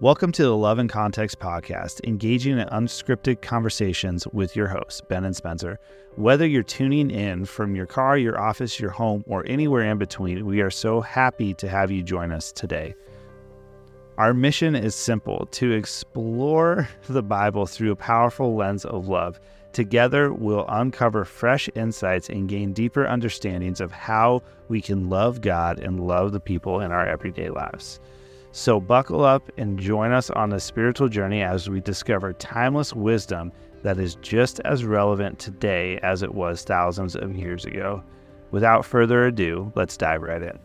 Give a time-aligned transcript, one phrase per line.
[0.00, 5.26] Welcome to the Love and Context podcast, engaging in unscripted conversations with your hosts, Ben
[5.26, 5.78] and Spencer.
[6.16, 10.46] Whether you're tuning in from your car, your office, your home, or anywhere in between,
[10.46, 12.94] we are so happy to have you join us today.
[14.16, 19.38] Our mission is simple to explore the Bible through a powerful lens of love.
[19.74, 25.78] Together, we'll uncover fresh insights and gain deeper understandings of how we can love God
[25.78, 28.00] and love the people in our everyday lives.
[28.52, 33.52] So, buckle up and join us on a spiritual journey as we discover timeless wisdom
[33.82, 38.02] that is just as relevant today as it was thousands of years ago.
[38.50, 40.58] Without further ado, let's dive right in.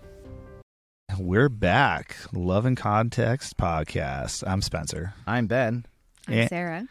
[1.20, 2.16] We're back.
[2.34, 4.44] Love and Context podcast.
[4.48, 5.14] I'm Spencer.
[5.28, 5.86] I'm Ben.
[6.28, 6.88] I'm And- Sarah.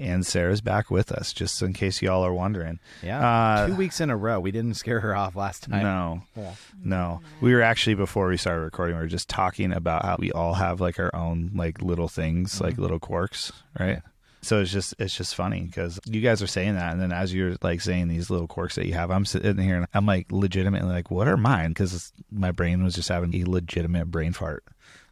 [0.00, 2.80] And Sarah's back with us, just in case y'all are wondering.
[3.02, 3.20] Yeah.
[3.20, 4.40] Uh, Two weeks in a row.
[4.40, 5.82] We didn't scare her off last time.
[5.82, 6.54] No, Yeah.
[6.82, 7.20] no.
[7.42, 10.54] We were actually before we started recording, we were just talking about how we all
[10.54, 14.00] have like our own like little things, like little quirks, right?
[14.42, 17.34] So it's just it's just funny because you guys are saying that, and then as
[17.34, 20.32] you're like saying these little quirks that you have, I'm sitting here and I'm like
[20.32, 21.72] legitimately like, what are mine?
[21.72, 24.64] Because my brain was just having a legitimate brain fart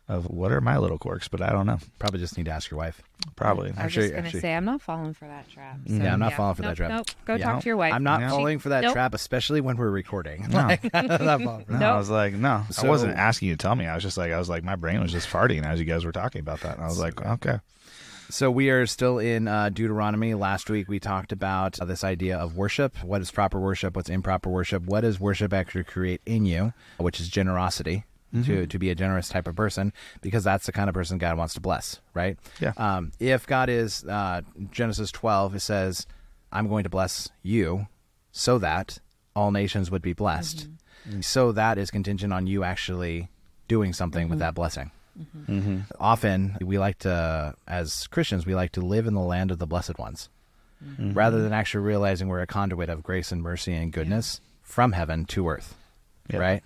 [0.08, 1.78] of what are my little quirks, but I don't know.
[1.98, 3.02] Probably just need to ask your wife.
[3.36, 3.66] Probably.
[3.66, 5.76] I was Actually- just gonna actually- say I'm not falling for that trap.
[5.86, 6.90] So, Yeah, I'm not falling for that trap.
[6.90, 7.06] Nope.
[7.26, 7.44] Go Yeah.
[7.44, 7.92] talk to your wife.
[7.92, 8.30] I'm not Yeah.
[8.30, 8.94] falling for that Nope.
[8.94, 10.46] trap, especially when we're recording.
[10.50, 10.58] No.
[10.66, 11.90] Like, I'm not falling for No, that.
[11.92, 13.86] I was like, no, I wasn't asking you to tell me.
[13.86, 16.04] I was just like, I was like, my brain was just farting as you guys
[16.06, 17.58] were talking about that, and I was like, okay.
[18.30, 20.34] So we are still in uh, Deuteronomy.
[20.34, 23.02] Last week we talked about uh, this idea of worship.
[23.02, 23.96] What is proper worship?
[23.96, 24.82] What's improper worship?
[24.84, 26.74] What does worship actually create in you?
[26.98, 28.04] Which is generosity.
[28.32, 28.64] To, mm-hmm.
[28.66, 29.90] to be a generous type of person
[30.20, 32.36] because that's the kind of person God wants to bless, right?
[32.60, 32.74] Yeah.
[32.76, 36.06] Um, if God is uh, Genesis 12, it says,
[36.52, 37.86] "I'm going to bless you,
[38.30, 38.98] so that
[39.34, 41.10] all nations would be blessed." Mm-hmm.
[41.10, 41.20] Mm-hmm.
[41.22, 43.30] So that is contingent on you actually
[43.66, 44.90] doing something with that blessing.
[45.98, 49.66] Often we like to, as Christians, we like to live in the land of the
[49.66, 50.28] blessed ones,
[50.98, 55.24] rather than actually realizing we're a conduit of grace and mercy and goodness from heaven
[55.26, 55.74] to earth,
[56.28, 56.38] Yeah.
[56.38, 56.62] right?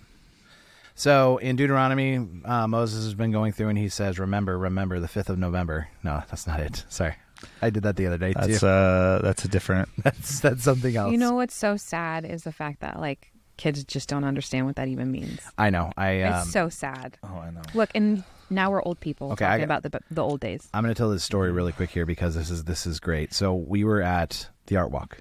[0.95, 5.07] So in Deuteronomy, uh, Moses has been going through and he says, "Remember, remember the
[5.07, 6.85] fifth of November." No, that's not it.
[6.89, 7.15] Sorry,
[7.61, 8.67] I did that the other day That's too.
[8.67, 9.89] uh, that's a different.
[10.03, 11.11] that's that's something else.
[11.11, 14.75] You know what's so sad is the fact that like kids just don't understand what
[14.75, 15.39] that even means.
[15.57, 15.91] I know.
[15.97, 17.17] I um, it's so sad.
[17.23, 17.61] Oh, I know.
[17.73, 20.69] Look, and now we're old people Okay, talking got- about the the old days.
[20.75, 23.33] I'm going to tell this story really quick here because this is this is great.
[23.33, 25.17] So we were at the art walk,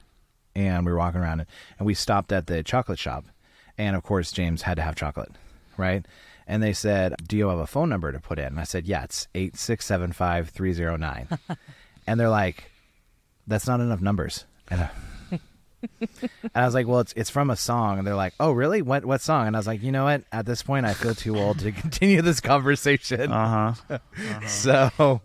[0.55, 1.47] and we were walking around,
[1.79, 3.25] and we stopped at the chocolate shop,
[3.79, 5.33] and of course James had to have chocolate,
[5.77, 6.05] right?
[6.47, 8.87] And they said, "Do you have a phone number to put in?" And I said,
[8.87, 11.29] "Yeah, it's eight six seven five three zero nine.
[12.07, 12.71] And they're like,
[13.47, 14.91] "That's not enough numbers." And I,
[16.01, 18.83] and I was like, "Well, it's it's from a song." And they're like, "Oh, really?
[18.83, 20.25] What what song?" And I was like, "You know what?
[20.33, 23.99] At this point, I feel too old to continue this conversation." Uh huh.
[24.49, 25.21] So,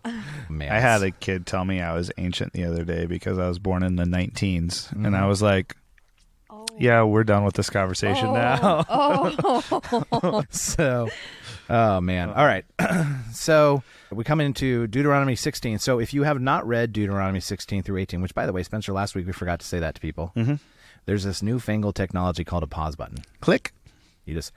[0.48, 3.48] man, I had a kid tell me I was ancient the other day because I
[3.48, 5.14] was born in the 19s, and Mm-hmm.
[5.14, 5.76] I was like,
[6.78, 11.08] "Yeah, we're done with this conversation now." Oh, so
[11.70, 12.30] oh man.
[12.30, 12.64] All right.
[13.32, 17.98] So we come into deuteronomy 16 so if you have not read deuteronomy 16 through
[17.98, 20.32] 18 which by the way spencer last week we forgot to say that to people
[20.34, 20.54] Mm-hmm.
[21.06, 23.18] there's this newfangled technology called a pause button.
[23.40, 23.72] Click.
[24.24, 24.52] you just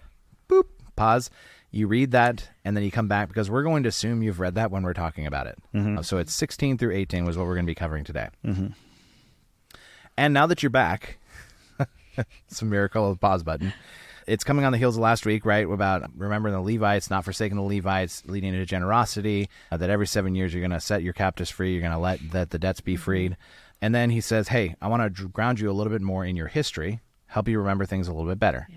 [0.49, 0.63] boop
[0.95, 1.29] pause.
[1.69, 4.55] You read that and then you come back because we're going to assume you've read
[4.55, 5.57] that when we're talking about it.
[5.75, 8.29] Uh, so it's 16 through 18 was what we're going to be covering today.
[8.45, 8.67] Mm-hmm.
[10.17, 11.17] and now that you're back
[12.47, 13.73] it's a miracle of the pause button
[14.27, 15.69] it's coming on the heels of last week, right?
[15.69, 19.49] About remembering the Levites, not forsaking the Levites, leading to generosity.
[19.71, 21.73] Uh, that every seven years you're going to set your captives free.
[21.73, 23.37] You're going to let that the debts be freed.
[23.81, 26.35] And then he says, "Hey, I want to ground you a little bit more in
[26.35, 28.67] your history, help you remember things a little bit better."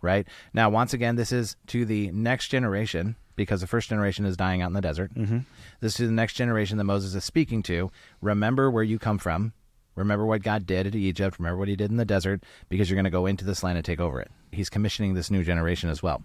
[0.00, 4.36] Right now, once again, this is to the next generation because the first generation is
[4.36, 5.14] dying out in the desert.
[5.14, 5.38] Mm-hmm.
[5.80, 7.90] This is to the next generation that Moses is speaking to.
[8.20, 9.52] Remember where you come from.
[9.98, 11.38] Remember what God did at Egypt.
[11.38, 13.76] Remember what he did in the desert because you're going to go into this land
[13.76, 14.30] and take over it.
[14.52, 16.22] He's commissioning this new generation as well.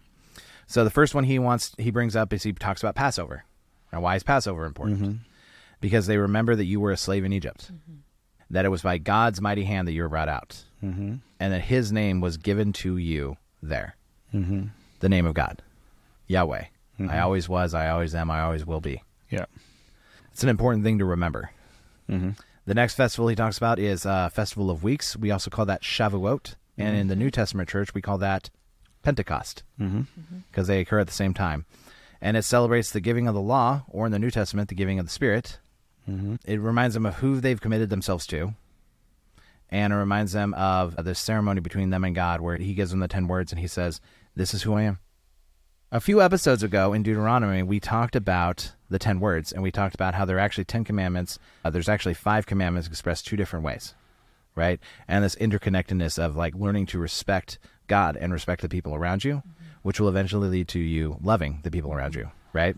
[0.67, 3.43] So the first one he wants he brings up is he talks about Passover.
[3.91, 5.19] Now why is Passover important?
[5.81, 7.71] Because they remember that you were a slave in Egypt.
[8.49, 10.63] That it was by God's mighty hand that you were brought out.
[10.83, 11.15] Mm-hmm.
[11.39, 13.95] And that his name was given to you there.
[14.33, 14.67] Mm-hmm.
[14.99, 15.61] The name of God.
[16.27, 16.65] Yahweh.
[17.09, 19.01] I always was, I always am, I always will be.
[19.29, 19.45] Yeah.
[20.31, 21.49] It's an important thing to remember.
[22.09, 22.29] Mm-hmm.
[22.65, 25.17] The next festival he talks about is uh, Festival of Weeks.
[25.17, 27.23] We also call that Shavuot, and in the mm-hmm.
[27.23, 28.49] New Testament church we call that
[29.01, 29.99] Pentecost mm-hmm.
[29.99, 30.37] mm-hmm.
[30.49, 31.65] because they occur at the same time.
[32.21, 34.97] And it celebrates the giving of the law, or in the New Testament, the giving
[34.97, 35.59] of the Spirit.
[36.45, 38.53] It reminds them of who they've committed themselves to,
[39.69, 43.01] and it reminds them of the ceremony between them and God, where He gives them
[43.01, 43.99] the ten words, and He says,
[44.35, 44.99] "This is who I am."
[45.91, 49.95] A few episodes ago in Deuteronomy, we talked about the 10 words, and we talked
[49.95, 51.37] about how there are actually 10 commandments.
[51.65, 53.93] Uh, there's actually five commandments expressed two different ways,
[54.55, 54.79] right?
[55.07, 59.43] And this interconnectedness of like learning to respect God and respect the people around you,
[59.81, 62.75] which will eventually lead to you loving the people around you, right?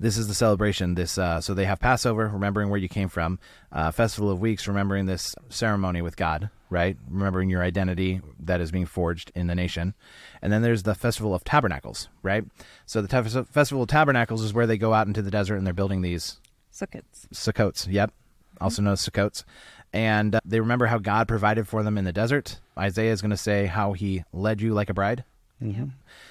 [0.00, 0.94] this is the celebration.
[0.94, 3.38] This uh, so they have Passover, remembering where you came from.
[3.70, 6.96] Uh, Festival of Weeks, remembering this ceremony with God, right?
[7.10, 9.94] Remembering your identity that is being forged in the nation.
[10.40, 12.44] And then there's the Festival of Tabernacles, right?
[12.86, 15.74] So the Festival of Tabernacles is where they go out into the desert and they're
[15.74, 16.38] building these
[16.72, 17.26] Sukkahs.
[17.34, 17.86] Sukkots.
[17.90, 18.12] Yep,
[18.60, 19.44] also known as Sukkots.
[19.92, 22.60] And uh, they remember how God provided for them in the desert.
[22.78, 25.24] Isaiah is going to say how he led you like a bride,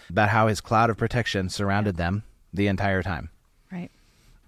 [0.09, 3.29] about how his cloud of protection surrounded them the entire time
[3.71, 3.91] Right.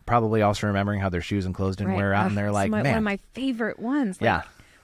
[0.07, 1.97] probably also remembering how their shoes and clothes didn't right.
[1.97, 4.19] wear out, Ugh, and they're like, my, man, one of my favorite ones.
[4.19, 4.41] Like, Yeah.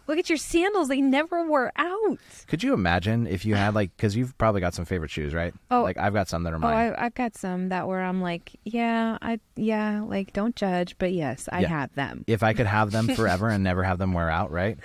[0.08, 2.18] Look at your sandals; they never wore out.
[2.48, 5.54] could you imagine if you had like, because you've probably got some favorite shoes, right?
[5.70, 5.84] Oh.
[5.84, 6.96] like I've got some that are Oh, mine.
[6.98, 11.12] I, I've got some that where I'm like, yeah, I, yeah, like don't judge, but
[11.14, 11.68] yes, I Yeah.
[11.68, 12.24] have them.
[12.28, 14.78] if I could have them forever and never have them wear out, right?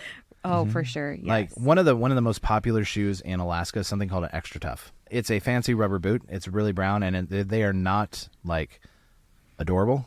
[0.44, 1.12] Oh, for sure.
[1.12, 1.20] Yes.
[1.20, 1.28] Mm-hmm.
[1.28, 4.24] Like one of the one of the most popular shoes in Alaska is something called
[4.24, 4.90] an XtraTuf.
[5.08, 6.22] It's a fancy rubber boot.
[6.28, 8.80] It's really brown, and it, they are not like
[9.58, 10.06] adorable,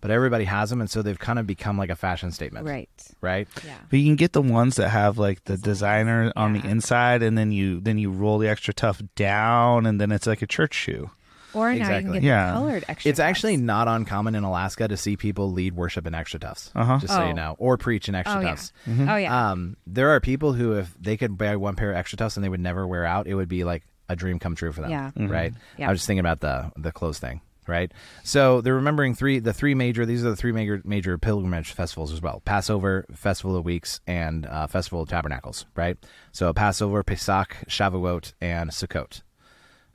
[0.00, 2.88] but everybody has them, and so they've kind of become like a fashion statement, right.
[3.20, 3.48] Right?
[3.64, 3.76] Yeah.
[3.88, 7.36] But you can get the ones that have like the designer on the inside, and
[7.36, 11.10] then you then you roll the XtraTuf down, and then it's like a church shoe.
[11.52, 12.02] Or now you Exactly.
[12.04, 12.46] can get Yeah.
[12.46, 13.08] the colored extra.
[13.10, 16.70] It's actually not uncommon in Alaska to see people lead worship in XtraTufs.
[16.76, 16.98] Uh-huh.
[17.00, 17.32] Just so you Oh.
[17.32, 18.50] know, or preach in extra Oh yeah.
[18.50, 18.72] toughs.
[18.88, 19.50] Oh yeah.
[19.50, 22.48] Um, there are people who, if they could buy one pair of XtraTufs and they
[22.48, 24.90] would never wear out, it would be like a dream come true for them.
[24.92, 25.10] Yeah.
[25.16, 25.52] Right.
[25.76, 25.88] Yeah.
[25.88, 27.40] I was just thinking about the the clothes thing.
[27.66, 27.92] Right.
[28.24, 32.12] So they're remembering three the three major these are the three major major pilgrimage festivals
[32.12, 35.66] as well: Passover, Festival of Weeks, and uh, Festival of Tabernacles.
[35.76, 35.96] Right.
[36.32, 39.22] So Passover, Pesach, Shavuot, and Sukkot.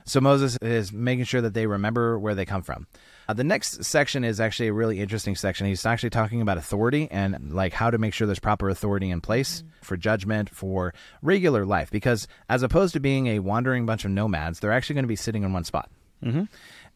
[0.06, 2.86] So Moses is making sure that they remember where they come from.
[3.28, 5.66] Uh, the next section is actually a really interesting section.
[5.66, 9.20] He's actually talking about authority and like how to make sure there's proper authority in
[9.20, 11.90] place for judgment for regular life.
[11.90, 15.16] Because as opposed to being a wandering bunch of nomads, they're actually going to be
[15.16, 15.90] sitting in one spot.
[16.24, 16.44] Mm-hmm.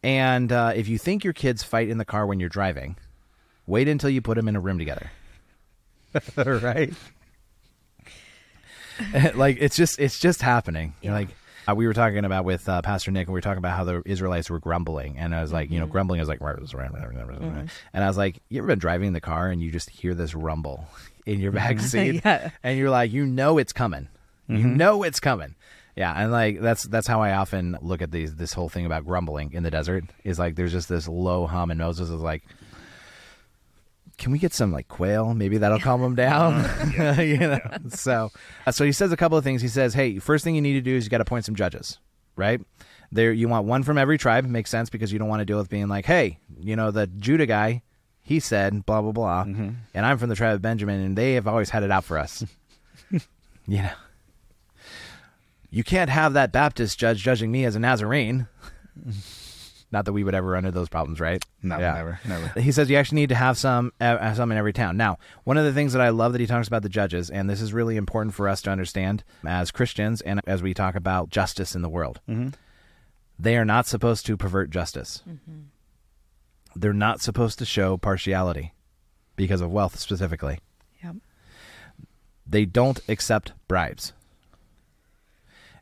[0.02, 2.96] And uh, if you think your kids fight in the car when you're driving,
[3.66, 5.10] wait until you put them in a room together.
[6.36, 6.92] right?
[9.34, 10.94] like it's just it's just happening.
[11.02, 11.28] You're like
[11.68, 13.84] uh, we were talking about with uh, Pastor Nick, and we were talking about how
[13.84, 16.56] the Israelites were grumbling, and I was like, you know, grumbling is like, right,
[17.92, 20.14] and I was like, you ever been driving in the car and you just hear
[20.14, 20.86] this rumble
[21.26, 22.50] in your back seat, Yeah.
[22.62, 24.08] and you're like, you know, it's coming,
[24.48, 25.54] you know, it's coming.
[25.96, 29.04] Yeah, and like that's that's how I often look at these this whole thing about
[29.04, 32.44] grumbling in the desert is like there's just this low hum, and Moses is like,
[34.20, 35.34] can we get some like quail?
[35.34, 36.64] Maybe that'll calm them down.
[37.18, 37.58] you know.
[37.88, 38.30] So,
[38.66, 39.62] uh, so he says a couple of things.
[39.62, 41.54] He says, "Hey, first thing you need to do is you got to appoint some
[41.54, 41.98] judges,
[42.36, 42.60] right?
[43.12, 44.44] There, you want one from every tribe.
[44.44, 47.08] Makes sense because you don't want to deal with being like, hey, you know, the
[47.08, 47.82] Judah guy,
[48.22, 51.48] he said blah blah blah, and I'm from the tribe of Benjamin, and they have
[51.48, 52.44] always had it out for us.
[53.10, 53.20] you
[53.82, 53.90] know,
[55.70, 58.48] you can't have that Baptist judge judging me as a Nazarene."
[59.92, 61.44] Not that we would ever run into those problems, right?
[61.64, 62.60] No, never, never.
[62.60, 64.96] He says you actually need to have some uh, some in every town.
[64.96, 67.50] Now, one of the things that I love that he talks about the judges, and
[67.50, 71.30] this is really important for us to understand as Christians and as we talk about
[71.30, 72.20] justice in the world,
[73.36, 75.24] they are not supposed to pervert justice.
[76.76, 78.74] They're not supposed to show partiality
[79.34, 80.60] because of wealth specifically.
[81.02, 81.16] Yep.
[82.46, 84.12] They don't accept bribes.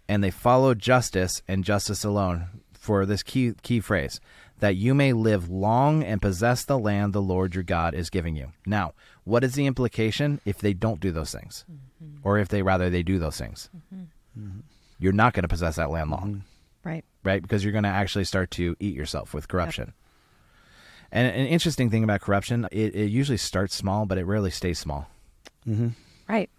[0.08, 4.20] And they follow justice and justice alone for this key key phrase
[4.60, 8.34] that you may live long and possess the land the Lord your God is giving
[8.34, 8.52] you.
[8.66, 11.64] Now, what is the implication if they don't do those things?
[11.70, 12.26] Mm-hmm.
[12.26, 13.68] Or if they rather they do those things?
[13.76, 14.40] Mm-hmm.
[14.40, 14.60] Mm-hmm.
[14.98, 16.42] You're not going to possess that land long
[16.82, 17.04] Right.
[17.22, 17.42] right?
[17.42, 19.92] Because you're going to actually start to eat yourself with corruption.
[21.12, 24.78] And an interesting thing about corruption, it, it usually starts small, but it rarely stays
[24.78, 25.08] small.
[26.28, 26.50] Right.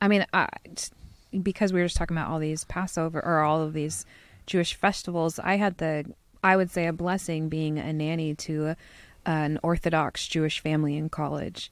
[0.00, 0.92] I mean, uh, just
[1.40, 4.04] because we were just talking about all these Passover or all of these
[4.46, 6.04] Jewish festivals, I had the,
[6.42, 8.76] I would say, a blessing being a nanny to a,
[9.24, 11.70] an Orthodox Jewish family in college.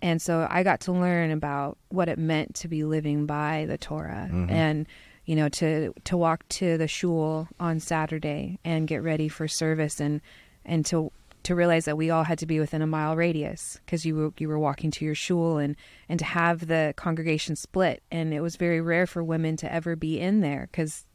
[0.00, 3.78] And so I got to learn about what it meant to be living by the
[3.78, 4.50] Torah mm-hmm.
[4.50, 4.86] and,
[5.24, 10.00] you know, to, to walk to the shul on Saturday and get ready for service
[10.00, 10.20] and,
[10.64, 11.10] and to
[11.48, 14.32] to realize that we all had to be within a mile radius because you were
[14.36, 15.76] you were walking to your shul and
[16.06, 19.96] and to have the congregation split and it was very rare for women to ever
[19.96, 21.06] be in there because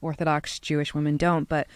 [0.00, 1.48] Orthodox Jewish women don't.
[1.48, 1.66] But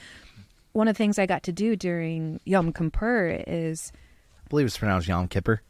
[0.70, 3.90] one of the things I got to do during Yom Kippur is
[4.44, 5.60] I believe it's pronounced Yom Kippur.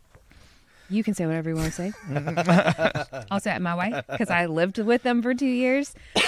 [0.90, 1.92] you can say whatever you want to say.
[3.30, 5.94] I'll say it my way because I lived with them for two years.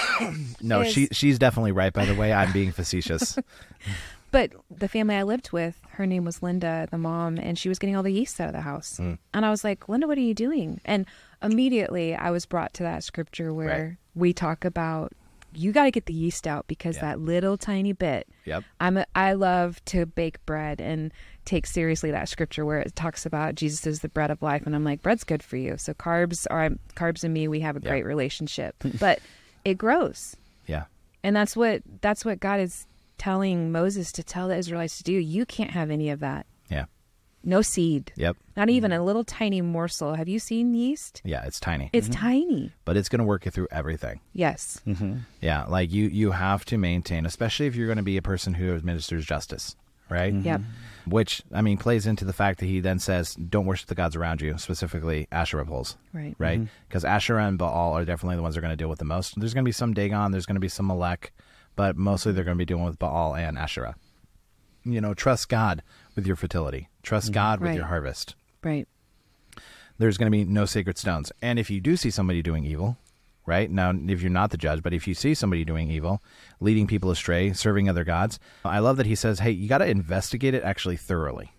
[0.61, 1.93] No, Is- she she's definitely right.
[1.93, 3.37] By the way, I'm being facetious.
[4.31, 7.79] But the family I lived with, her name was Linda, the mom, and she was
[7.79, 8.99] getting all the yeast out of the house.
[9.01, 9.17] Mm.
[9.33, 10.79] And I was like, Linda, what are you doing?
[10.85, 11.05] And
[11.41, 13.97] immediately I was brought to that scripture where Right.
[14.15, 15.13] we talk about
[15.51, 18.27] you got to get the yeast out because that little tiny bit.
[18.45, 18.63] Yep.
[18.79, 21.11] I'm a, I love to bake bread and
[21.43, 24.75] take seriously that scripture where it talks about Jesus is the bread of life, and
[24.75, 25.75] I'm like, bread's good for you.
[25.79, 27.89] So carbs are carbs and me, we have a Yeah.
[27.89, 29.21] great relationship, but
[29.65, 30.35] it grows
[30.67, 30.83] Yeah.
[31.23, 32.85] and that's what that's what God is
[33.19, 35.13] telling Moses to tell the Israelites to do.
[35.13, 36.45] You can't have any of that.
[36.69, 36.85] Yeah.
[37.43, 38.11] No seed.
[38.15, 38.37] Yep.
[38.57, 38.75] Not mm-hmm.
[38.75, 40.15] even a little tiny morsel.
[40.15, 41.21] Have you seen yeast?
[41.23, 41.45] Yeah.
[41.45, 42.21] It's tiny, It's mm-hmm.
[42.21, 42.71] tiny.
[42.85, 44.19] but it's going to work you through everything.
[44.33, 44.81] Yes.
[44.87, 45.17] Mm-hmm.
[45.41, 45.65] Yeah.
[45.65, 48.75] Like you, you have to maintain, especially if you're going to be a person who
[48.75, 49.75] administers justice,
[50.09, 50.33] right?
[50.33, 50.61] Yep.
[51.07, 54.15] Which I mean plays into the fact that he then says, "Don't worship the gods
[54.15, 56.35] around you, specifically Asherah poles." Right.
[56.37, 56.61] right?
[56.87, 59.05] Because Asherah and Baal are definitely the ones that are going to deal with the
[59.05, 59.39] most.
[59.39, 61.31] There's going to be some Dagon, there's going to be some Molech,
[61.75, 63.95] but mostly they're going to be dealing with Baal and Asherah.
[64.83, 65.83] You know, trust God
[66.15, 66.89] with your fertility.
[67.03, 67.33] Trust mm-hmm.
[67.33, 67.77] God with Right.
[67.77, 68.35] your harvest.
[68.63, 68.87] Right.
[69.97, 71.31] There's going to be no sacred stones.
[71.41, 72.97] And if you do see somebody doing evil,
[73.45, 73.69] right?
[73.69, 76.21] Now, if you're not the judge, but if you see somebody doing evil,
[76.59, 79.87] leading people astray, serving other gods, I love that he says, hey, you got to
[79.87, 81.51] investigate it actually thoroughly.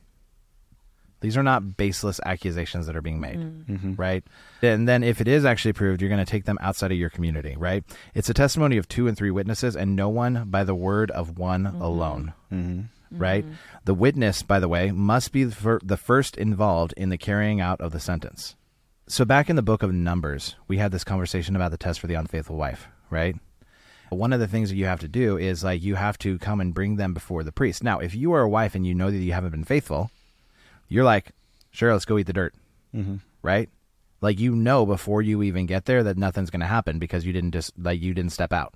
[1.21, 3.65] These are not baseless accusations that are being made, mm.
[3.67, 3.95] mm-hmm.
[3.95, 4.25] right?
[4.62, 7.11] And then if it is actually proved, you're going to take them outside of your
[7.11, 7.85] community, right?
[8.15, 11.39] It's a testimony of two and three witnesses, and no one by the word of
[11.39, 11.83] one mm-hmm.
[11.83, 12.83] alone, mm-hmm.
[13.19, 13.45] right?
[13.85, 17.81] The witness, by the way, must be the the first involved in the carrying out
[17.81, 18.57] of the sentence.
[19.07, 22.07] So back in the book of Numbers, we had this conversation about the test for
[22.07, 23.35] the unfaithful wife, right?
[24.09, 26.61] One of the things that you have to do is like you have to come
[26.61, 27.83] and bring them before the priest.
[27.83, 30.11] Now, if you are a wife and you know that you haven't been faithful,
[30.90, 31.30] you're like,
[31.70, 32.54] sure, let's go eat the dirt,
[33.42, 33.70] right?
[34.20, 37.32] Like you know before you even get there that nothing's going to happen because you
[37.32, 38.75] didn't just like you didn't step out.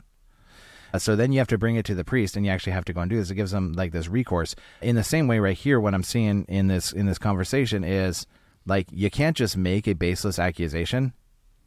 [0.94, 2.84] Uh, So then you have to bring it to the priest, and you actually have
[2.86, 3.30] to go and do this.
[3.30, 4.54] It gives them like this recourse.
[4.80, 8.26] In the same way, right here, what I'm seeing in this in this conversation is
[8.64, 11.12] like you can't just make a baseless accusation.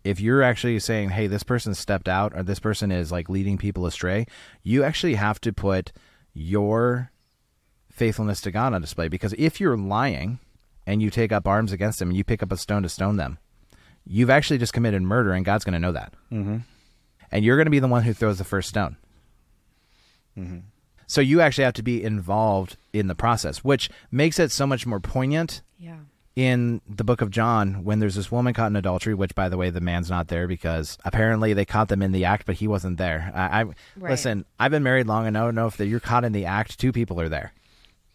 [0.04, 3.58] If you're actually saying, "Hey, this person stepped out," or this person is like leading
[3.58, 4.26] people astray,
[4.64, 5.92] you actually have to put
[6.34, 7.12] your
[7.98, 9.08] faithfulness to God on display.
[9.10, 10.40] Because if you're lying
[10.86, 13.18] and you take up arms against them and you pick up a stone to stone
[13.18, 13.38] them,
[14.06, 16.14] you've actually just committed murder, and God's going to know that.
[16.32, 16.58] Mm-hmm.
[17.32, 18.96] And you're going to be the one who throws the first stone.
[21.08, 24.86] So you actually have to be involved in the process, which makes it so much
[24.86, 25.98] more poignant Yeah.
[26.36, 29.58] in the book of John when there's this woman caught in adultery, which, by the
[29.58, 32.68] way, the man's not there because apparently they caught them in the act, but he
[32.68, 33.32] wasn't there.
[33.34, 34.12] I, I Right.
[34.12, 34.46] listen.
[34.60, 36.92] I've been married long enough to know if that you're caught in the act, two
[36.92, 37.52] people are there,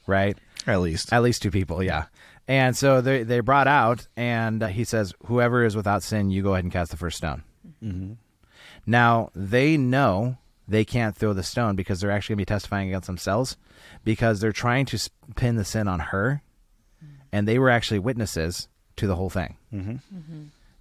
[0.06, 0.36] right?
[0.66, 1.12] At least.
[1.12, 2.06] At least two people, yeah.
[2.48, 6.42] And so they they brought out, and uh, he says, "Whoever is without sin, you
[6.42, 7.42] go ahead and cast the first stone."
[8.86, 12.88] Now they know they can't throw the stone because they're actually going to be testifying
[12.88, 13.56] against themselves
[14.04, 16.42] because they're trying to pin the sin on her,
[17.32, 19.56] and they were actually witnesses to the whole thing.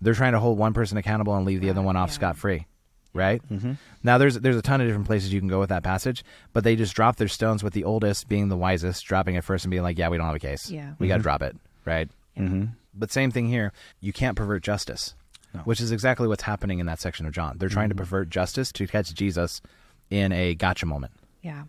[0.01, 2.13] They're trying to hold one person accountable and leave the other one off Yeah.
[2.15, 2.65] scot free,
[3.13, 3.41] right?
[3.49, 3.73] Mm-hmm.
[4.03, 6.63] Now there's there's a ton of different places you can go with that passage, but
[6.63, 9.71] they just drop their stones with the oldest being the wisest, dropping it first and
[9.71, 10.69] being like, "Yeah, we don't have a case.
[10.69, 10.93] Yeah.
[10.99, 11.23] we got to mm-hmm.
[11.23, 12.09] drop it." Right.
[12.37, 12.65] Mm-hmm.
[12.93, 13.71] But same thing here.
[13.99, 15.15] You can't pervert justice,
[15.63, 17.57] which is exactly what's happening in that section of John.
[17.57, 19.61] They're trying to pervert justice to catch Jesus
[20.09, 21.13] in a gotcha moment.
[21.41, 21.63] Yeah.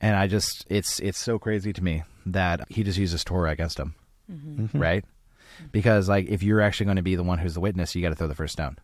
[0.00, 3.78] And I just it's it's so crazy to me that he just uses Torah against
[3.78, 3.94] him.
[4.78, 5.04] Right?
[5.72, 8.10] Because like if you're actually going to be the one who's the witness, you got
[8.10, 8.78] to throw the first stone.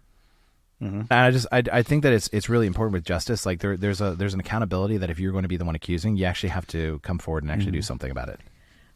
[0.83, 1.00] Mm-hmm.
[1.11, 3.47] And I just I, I think that it's it's really important with justice.
[3.47, 5.75] Like there there's a there's an accountability that if you're going to be the one
[5.75, 7.85] accusing, you actually have to come forward and actually do mm-hmm.
[7.85, 8.40] something about it.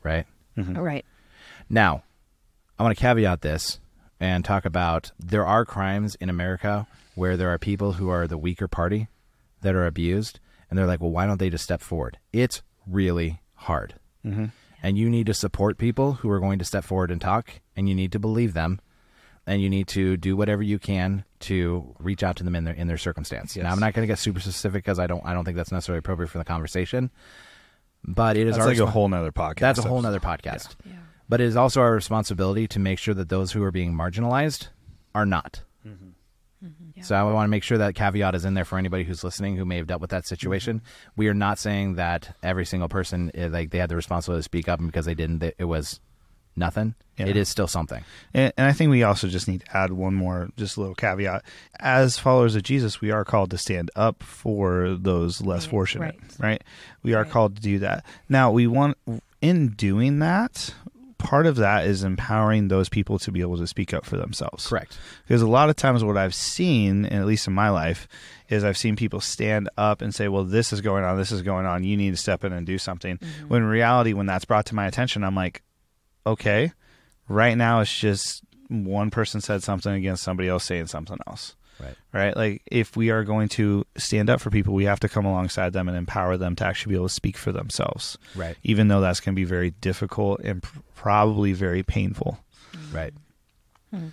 [0.03, 0.27] Right?
[0.57, 0.77] Mm-hmm.
[0.77, 1.05] All right.
[1.69, 2.03] Now,
[2.79, 3.81] I want to caveat this
[4.19, 8.39] and talk about there are crimes in America where there are people who are the
[8.39, 9.09] weaker party
[9.63, 12.19] that are abused, and they're like, well, why don't they just step forward?
[12.33, 13.95] It's really hard.
[14.25, 14.47] Mm-hmm.
[14.83, 17.89] And you need to support people who are going to step forward and talk, and
[17.89, 18.81] you need to believe them,
[19.47, 22.75] and you need to do whatever you can to reach out to them in their
[22.75, 23.57] in their circumstance.
[23.57, 25.73] Now, I'm not going to get super specific because I don't I don't think that's
[25.73, 27.11] necessarily appropriate for the conversation.
[28.03, 29.61] But it is That's our like a whole nother podcast.
[29.61, 30.75] That's a whole nother podcast.
[30.87, 30.93] Yeah.
[31.29, 34.69] But it is also our responsibility to make sure that those who are being marginalized
[35.15, 35.63] are not.
[35.87, 36.09] Mm-hmm.
[36.67, 36.85] Mm-hmm.
[36.97, 37.03] Yeah.
[37.03, 39.57] So I want to make sure that caveat is in there for anybody who's listening
[39.57, 40.79] who may have dealt with that situation.
[40.79, 41.11] Mm-hmm.
[41.17, 44.45] We are not saying that every single person eh, like they had the responsibility to
[44.45, 46.01] speak up, and because they didn't, it was
[46.57, 46.95] nothing.
[47.17, 47.27] Yeah.
[47.27, 48.03] It is still something.
[48.33, 50.95] And, and I think we also just need to add one more, just a little
[50.95, 51.43] caveat.
[51.79, 56.15] As followers of Jesus, we are called to stand up for those less Right, fortunate,
[56.39, 56.41] right.
[56.41, 56.65] right?
[57.03, 57.31] We are Right.
[57.31, 58.07] called to do that.
[58.29, 58.97] Now, we want,
[59.43, 60.73] in doing that,
[61.19, 64.67] part of that is empowering those people to be able to speak up for themselves.
[64.67, 64.99] Correct.
[65.29, 68.09] Because a lot of times, what I've seen, and at least in my life,
[68.49, 71.19] is I've seen people stand up and say, "Well, this is going on.
[71.19, 71.85] This is going on.
[71.85, 73.49] You need to step in and do something." Mm-hmm.
[73.49, 75.63] When in reality, when that's brought to my attention, I'm like,
[76.27, 76.73] "Okay,
[77.29, 81.95] right now it's just one person said something against somebody else saying something else." Right.
[82.13, 82.37] Right?
[82.37, 85.73] Like, if we are going to stand up for people, we have to come alongside
[85.73, 88.19] them and empower them to actually be able to speak for themselves.
[88.35, 88.57] Right.
[88.63, 92.39] Even though that's going to be very difficult and pr- probably very painful.
[92.93, 93.15] Right.
[93.91, 94.09] Hmm.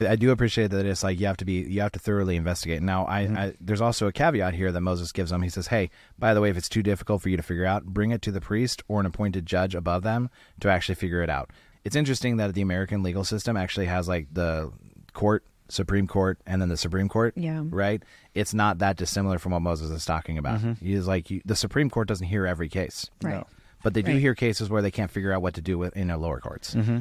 [0.00, 2.82] I do appreciate that it's like you have to be you have to thoroughly investigate.
[2.82, 5.42] Now, I, I there's also a caveat here that Moses gives them.
[5.42, 7.84] He says, "Hey, by the way, if it's too difficult for you to figure out,
[7.86, 11.30] bring it to the priest or an appointed judge above them to actually figure it
[11.30, 11.50] out."
[11.84, 14.70] It's interesting that the American legal system actually has like the
[15.14, 17.34] court, Supreme Court, and then the Supreme Court.
[17.36, 17.62] Yeah.
[17.64, 18.02] Right.
[18.34, 20.60] It's not that dissimilar from what Moses is talking about.
[20.82, 23.10] He's like you, the Supreme Court doesn't hear every case.
[23.22, 23.34] Right.
[23.36, 23.46] No.
[23.82, 24.20] But they do Right.
[24.20, 26.74] hear cases where they can't figure out what to do with in their lower courts.
[26.74, 26.98] Mm-hmm.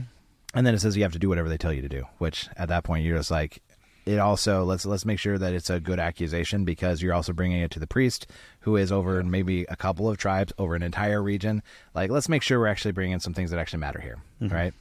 [0.53, 2.05] And then it says you have to do whatever they tell you to do.
[2.17, 3.61] Which at that point you're just like,
[4.05, 7.59] it also let's let's make sure that it's a good accusation because you're also bringing
[7.59, 8.25] it to the priest
[8.61, 11.61] who is over maybe a couple of tribes over an entire region.
[11.93, 14.53] Like let's make sure we're actually bringing some things that actually matter here, mm-hmm.
[14.53, 14.73] right?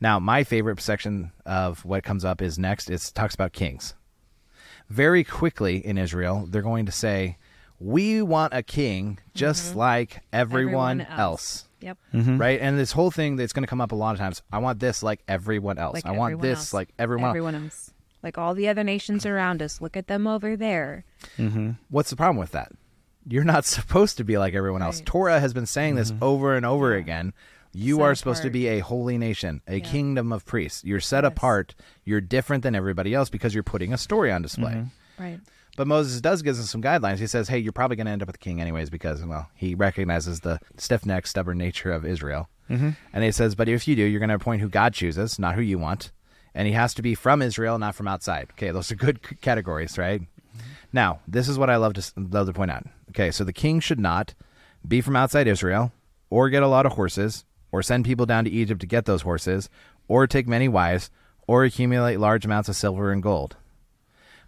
[0.00, 2.90] Now my favorite section of what comes up is next.
[2.90, 3.94] It talks about kings
[4.88, 7.36] very quickly in Israel, they're going to say,
[7.80, 9.78] "We want a king just mm-hmm.
[9.78, 11.68] like everyone, Everyone else." else.
[11.84, 11.98] Yep.
[12.14, 12.38] Mm-hmm.
[12.38, 12.58] Right?
[12.60, 14.80] And this whole thing that's going to come up a lot of times, I want
[14.80, 15.94] this like everyone else.
[15.94, 16.74] Like I want everyone this else.
[16.74, 17.28] like everyone.
[17.28, 17.92] Everyone else.
[18.22, 19.82] Like all the other nations around us.
[19.82, 21.04] Look at them over there.
[21.36, 21.72] Mm-hmm.
[21.90, 22.72] What's the problem with that?
[23.28, 25.00] You're not supposed to be like everyone else.
[25.00, 25.06] Right.
[25.06, 26.24] Torah has been saying this mm-hmm.
[26.24, 27.34] over and over again.
[27.76, 29.84] You Set are supposed to be a holy nation, a Yeah.
[29.84, 30.84] kingdom of priests.
[30.84, 31.32] You're set Yes.
[31.32, 31.74] apart.
[32.04, 34.86] You're different than everybody else because you're putting a story on display.
[35.18, 35.40] Right.
[35.76, 37.18] But Moses does give us some guidelines.
[37.18, 39.48] He says, "Hey, you're probably going to end up with a king anyways because well,
[39.54, 42.90] he recognizes the stiff-necked, stubborn nature of Israel." Mm-hmm.
[43.12, 45.54] And he says, "But if you do, you're going to appoint who God chooses, not
[45.54, 46.12] who you want,
[46.54, 49.36] and he has to be from Israel, not from outside." Okay, those are good c-
[49.36, 50.22] categories, right?
[50.92, 52.86] Now, this is what I love to love to point out.
[53.10, 54.34] Okay, so the king should not
[54.86, 55.92] be from outside Israel,
[56.30, 59.22] or get a lot of horses, or send people down to Egypt to get those
[59.22, 59.68] horses,
[60.06, 61.10] or take many wives,
[61.48, 63.56] or accumulate large amounts of silver and gold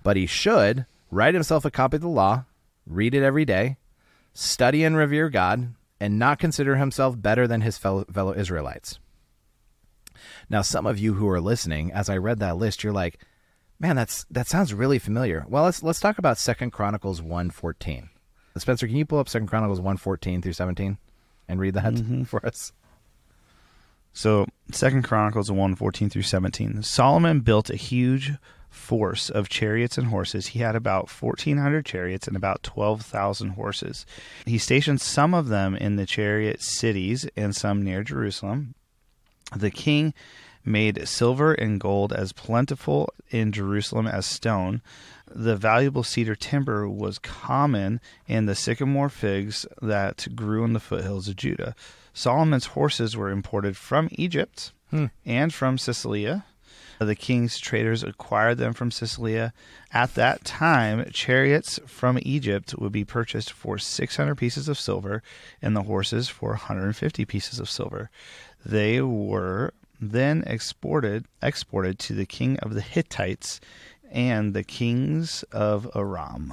[0.07, 2.45] but he should write himself a copy of the law,
[2.87, 3.77] read it every day,
[4.33, 8.99] study and revere God, and not consider himself better than his fellow, fellow Israelites.
[10.49, 13.19] Now, some of you who are listening, as I read that list, you're like,
[13.79, 18.11] "Man, that's that sounds really familiar." Well, let's let's talk about Second Chronicles one fourteen.
[18.57, 20.99] Spencer, can you pull up Second Chronicles one fourteen through seventeen
[21.49, 22.23] and read that mm-hmm.
[22.25, 22.73] for us?
[24.17, 26.83] So, Second Chronicles 1 14 through 17.
[26.83, 28.33] Solomon built a huge
[28.77, 30.49] force of chariots and horses.
[30.49, 34.07] He had about 1,400 chariots and about 12,000 horses.
[34.45, 38.75] He stationed some of them in the chariot cities and some near Jerusalem.
[39.55, 40.15] The king
[40.65, 44.83] made silver and gold as plentiful in Jerusalem as stone.
[45.33, 51.29] The valuable cedar timber was common in the sycamore figs that grew in the foothills
[51.29, 51.75] of Judah.
[52.13, 55.07] Solomon's horses were imported from Egypt hmm.
[55.25, 56.45] and from Cilicia.
[56.99, 59.53] The king's traders acquired them from Cilicia.
[59.93, 65.23] At that time, chariots from Egypt would be purchased for 600 pieces of silver
[65.61, 68.11] and the horses for 150 pieces of silver.
[68.65, 73.61] They were then exported exported to the king of the Hittites
[74.11, 76.53] and the kings of Aram,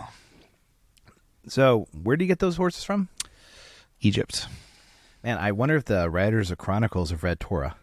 [1.48, 3.10] So, where do you get those horses from?
[4.02, 4.48] Egypt.
[5.24, 7.76] Man, I wonder if the writers of Chronicles have read Torah.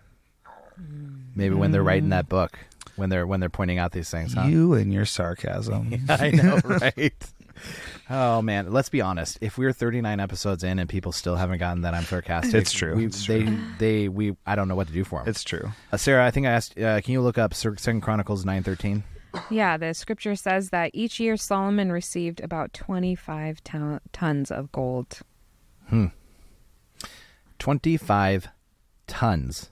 [1.34, 2.58] Maybe when they're writing that book,
[2.96, 4.34] when they're when they're pointing out these things.
[4.34, 4.42] Huh?
[4.46, 6.04] You and your sarcasm.
[6.08, 7.14] I know, right?
[8.08, 9.38] oh man, let's be honest.
[9.40, 12.94] If we're 39 episodes in and people still haven't gotten that I'm sarcastic, It's true.
[12.96, 13.42] We, It's they
[13.78, 15.28] they we I don't know what to do for them.
[15.28, 15.72] It's true.
[15.92, 16.78] Uh, Sarah, I think I asked.
[16.78, 19.02] Uh, can you look up Sir- Second Chronicles 9:13?
[19.48, 25.20] Yeah, the scripture says that each year Solomon received about 25 ton- tons of gold.
[25.88, 26.06] Hmm.
[27.60, 28.48] 25
[29.06, 29.69] tons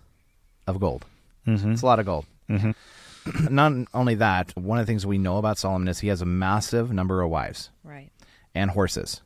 [0.69, 1.05] of gold.
[1.47, 1.73] Mm-hmm.
[1.73, 2.27] It's a lot of gold.
[3.51, 6.27] Not only that, one of the things we know about Solomon is he has a
[6.27, 7.71] massive number of wives.
[7.85, 8.11] Right.
[8.55, 9.21] and horses.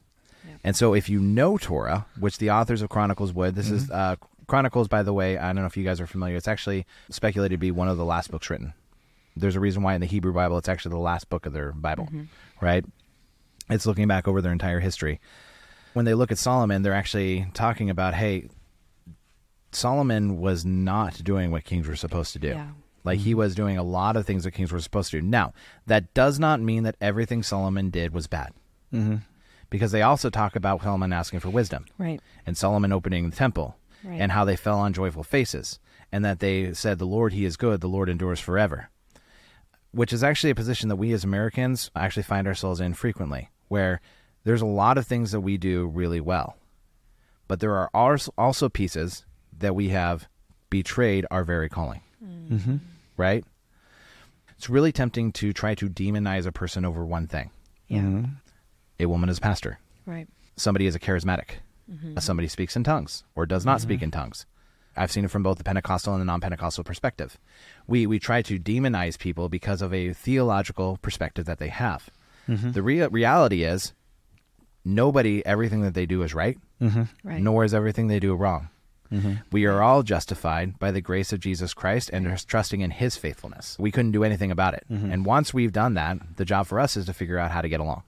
[0.48, 0.58] Yep.
[0.64, 4.16] And so, if you know Torah, which the authors of Chronicles would, this is uh,
[4.48, 5.38] Chronicles, by the way.
[5.38, 6.36] I don't know if you guys are familiar.
[6.36, 8.74] It's actually speculated to be one of the last books written.
[9.36, 11.72] There's a reason why in the Hebrew Bible it's actually the last book of their
[11.72, 12.08] Bible,
[12.60, 12.84] right?
[13.70, 15.20] It's looking back over their entire history.
[15.94, 18.48] When they look at Solomon, they're actually talking about, hey,
[19.74, 22.48] Solomon was not doing what kings were supposed to do.
[22.48, 22.68] Yeah.
[23.04, 25.26] Like he was doing a lot of things that kings were supposed to do.
[25.26, 25.52] Now,
[25.86, 28.52] that does not mean that everything Solomon did was bad.
[28.92, 29.16] Mm-hmm.
[29.70, 32.20] Because they also talk about Solomon asking for wisdom Right.
[32.46, 34.20] and Solomon opening the temple Right.
[34.20, 35.78] and how they fell on joyful faces.
[36.14, 38.90] and that they said, The Lord, He is good, the Lord endures forever,
[39.92, 44.00] which is actually a position that we as Americans actually find ourselves in frequently, where
[44.44, 46.56] there's a lot of things that we do really well.
[47.48, 49.24] But there are also pieces
[49.62, 50.28] that we have
[50.70, 52.76] betrayed our very calling, Mm-hmm.
[53.16, 53.44] right?
[54.56, 57.50] It's really tempting to try to demonize a person over one thing.
[57.88, 58.00] Yeah.
[58.02, 58.24] Mm-hmm.
[59.00, 59.78] A woman is a pastor.
[60.06, 60.28] Right.
[60.56, 62.16] somebody is a charismatic, Mm-hmm.
[62.16, 64.46] Uh, somebody speaks in tongues or does not speak in tongues.
[64.96, 67.36] I've seen it from both the Pentecostal and the non-Pentecostal perspective.
[67.88, 72.08] We we try to demonize people because of a theological perspective that they have.
[72.46, 73.92] The rea- reality is,
[74.84, 77.40] nobody everything that they do is right, Right.
[77.40, 78.68] nor is everything they do wrong.
[79.50, 83.16] We are all justified by the grace of Jesus Christ and just trusting in His
[83.16, 83.76] faithfulness.
[83.78, 84.84] We couldn't do anything about it.
[84.90, 85.10] Mm-hmm.
[85.12, 87.68] And once we've done that, the job for us is to figure out how to
[87.68, 88.02] get along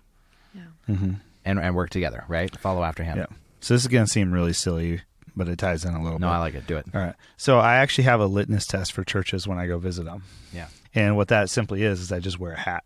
[0.54, 0.62] Yeah.
[0.88, 1.12] Mm-hmm.
[1.44, 2.56] and, and work together, right?
[2.58, 3.18] Follow after Him.
[3.18, 3.26] Yeah.
[3.60, 5.02] So this is going to seem really silly,
[5.36, 6.32] but it ties in a little No, bit.
[6.32, 6.66] I like it.
[6.66, 6.86] Do it.
[6.94, 7.14] All right.
[7.36, 10.22] So I actually have a litmus test for churches when I go visit them.
[10.52, 10.68] Yeah.
[10.94, 12.84] And what that simply is is I just wear a hat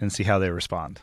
[0.00, 1.00] and see how they respond.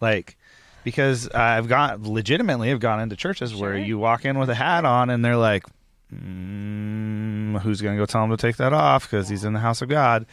[0.00, 0.36] Like
[0.84, 4.84] because I've got legitimately have gone into churches where you walk in with a hat
[4.84, 5.64] on and they're like
[6.12, 9.60] mm, who's going to go tell him to take that off because he's in the
[9.60, 10.26] house of God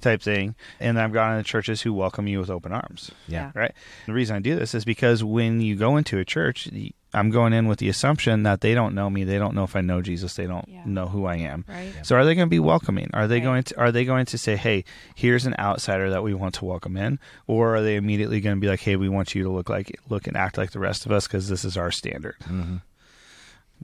[0.00, 0.54] type thing.
[0.80, 3.10] And I've gone into churches who welcome you with open arms.
[3.28, 3.50] Yeah.
[3.54, 3.72] Right.
[4.06, 6.68] The reason I do this is because when you go into a church,
[7.14, 9.24] I'm going in with the assumption that they don't know me.
[9.24, 10.34] They don't know if I know Jesus.
[10.34, 10.82] They don't Yeah.
[10.84, 11.64] know who I am.
[11.68, 11.92] Right.
[12.02, 13.08] So are they going to be welcoming?
[13.14, 13.44] Are they Right.
[13.44, 14.84] going to are they going to say, "Hey,
[15.14, 18.60] here's an outsider that we want to welcome in," or are they immediately going to
[18.60, 21.06] be like, "Hey, we want you to look like look and act like the rest
[21.06, 22.76] of us because this is our standard." Mm-hmm.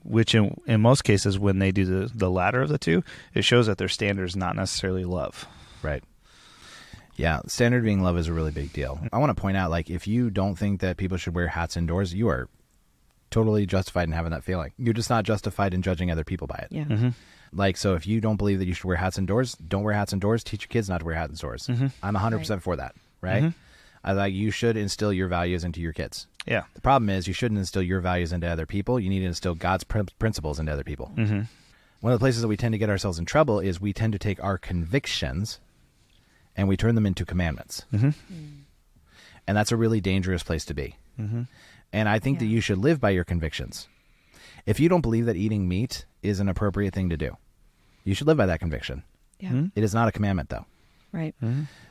[0.02, 3.42] Which in in most cases, when they do the the latter of the two, it
[3.44, 5.46] shows that their standard is not necessarily love.
[5.82, 6.02] Right.
[7.16, 8.98] Yeah, standard being love is a really big deal.
[9.12, 11.76] I want to point out, like, if you don't think that people should wear hats
[11.76, 12.48] indoors, you are
[13.30, 14.72] totally justified in having that feeling.
[14.78, 16.68] You're just not justified in judging other people by it.
[16.70, 16.84] Yeah.
[16.84, 17.08] Mm-hmm.
[17.52, 20.12] Like, so if you don't believe that you should wear hats indoors, don't wear hats
[20.14, 20.42] indoors.
[20.42, 21.68] Teach your kids not to wear hats indoors.
[22.02, 23.52] I'm 100% for that, right?
[24.02, 26.26] I like you should instill your values into your kids.
[26.46, 26.64] Yeah.
[26.74, 28.98] The problem is you shouldn't instill your values into other people.
[28.98, 31.12] You need to instill God's prin- principles into other people.
[31.16, 31.42] Mm-hmm.
[32.00, 34.12] One of the places that we tend to get ourselves in trouble is we tend
[34.12, 35.60] to take our convictions
[36.56, 37.84] and we turn them into commandments.
[37.92, 38.10] Mm-hmm.
[39.46, 40.96] And that's a really dangerous place to be.
[41.20, 41.42] Mm-hmm.
[41.92, 43.88] And I think that you should live by your convictions.
[44.66, 47.36] If you don't believe that eating meat is an appropriate thing to do,
[48.04, 49.02] you should live by that conviction.
[49.38, 49.50] Yeah.
[49.50, 49.66] Mm-hmm.
[49.74, 50.64] It is not a commandment, though.
[51.12, 51.34] Right.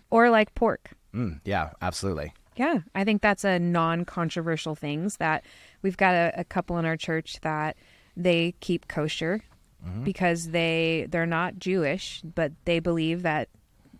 [0.09, 0.91] Or like pork.
[1.13, 2.33] Mm, yeah, absolutely.
[2.57, 5.43] Yeah, I think that's a non-controversial things that
[5.81, 7.77] we've got a, a couple in our church that
[8.15, 9.41] they keep kosher
[9.83, 10.03] Mm-hmm.
[10.03, 13.49] because they they're not Jewish, but they believe that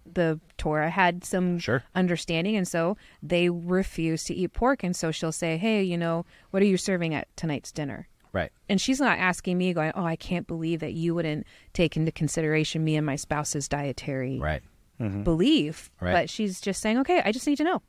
[0.06, 1.82] the Torah had some Sure.
[1.96, 4.84] understanding, and so they refuse to eat pork.
[4.84, 8.52] And so she'll say, "Hey, you know, what are you serving at tonight's dinner?" Right.
[8.70, 12.12] And she's not asking me, going, "Oh, I can't believe that you wouldn't take into
[12.12, 14.62] consideration me and my spouse's dietary Right.
[15.24, 16.14] belief." Right.
[16.14, 17.82] But she's just saying, "Okay, I just need to know."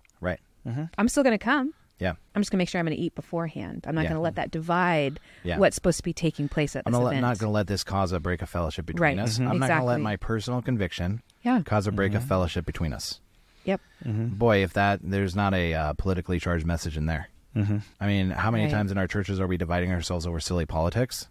[0.65, 0.89] Right.
[0.99, 1.75] I'm still going to come.
[1.99, 2.15] Yeah.
[2.35, 3.85] I'm just going to make sure I'm going to eat beforehand.
[3.87, 4.09] I'm not Yeah.
[4.09, 5.59] going to let that divide Yeah.
[5.59, 6.97] what's supposed to be taking place at the end.
[6.97, 7.23] I'm this not, event.
[7.23, 9.19] not going to let this cause a break of fellowship between Right.
[9.19, 9.39] us.
[9.39, 9.49] Mhm.
[9.51, 11.61] I'm not going to let my personal conviction Yeah.
[11.63, 13.21] cause a break of fellowship between us.
[13.65, 13.81] Yep.
[14.05, 17.29] Boy, if that there's not a uh, politically charged message in there.
[17.55, 17.79] Mm-hmm.
[18.01, 18.73] I mean, how many Right.
[18.73, 21.29] times in our churches are we dividing ourselves over silly politics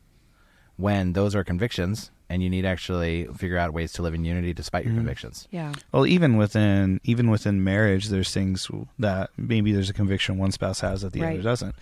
[0.77, 4.23] when those are convictions and you need to actually figure out ways to live in
[4.23, 4.99] unity despite your mm-hmm.
[5.01, 5.47] convictions?
[5.51, 5.73] Yeah.
[5.91, 10.79] Well, even within even within marriage, there's things that maybe there's a conviction one spouse
[10.79, 11.33] has that the Right.
[11.33, 11.75] other doesn't.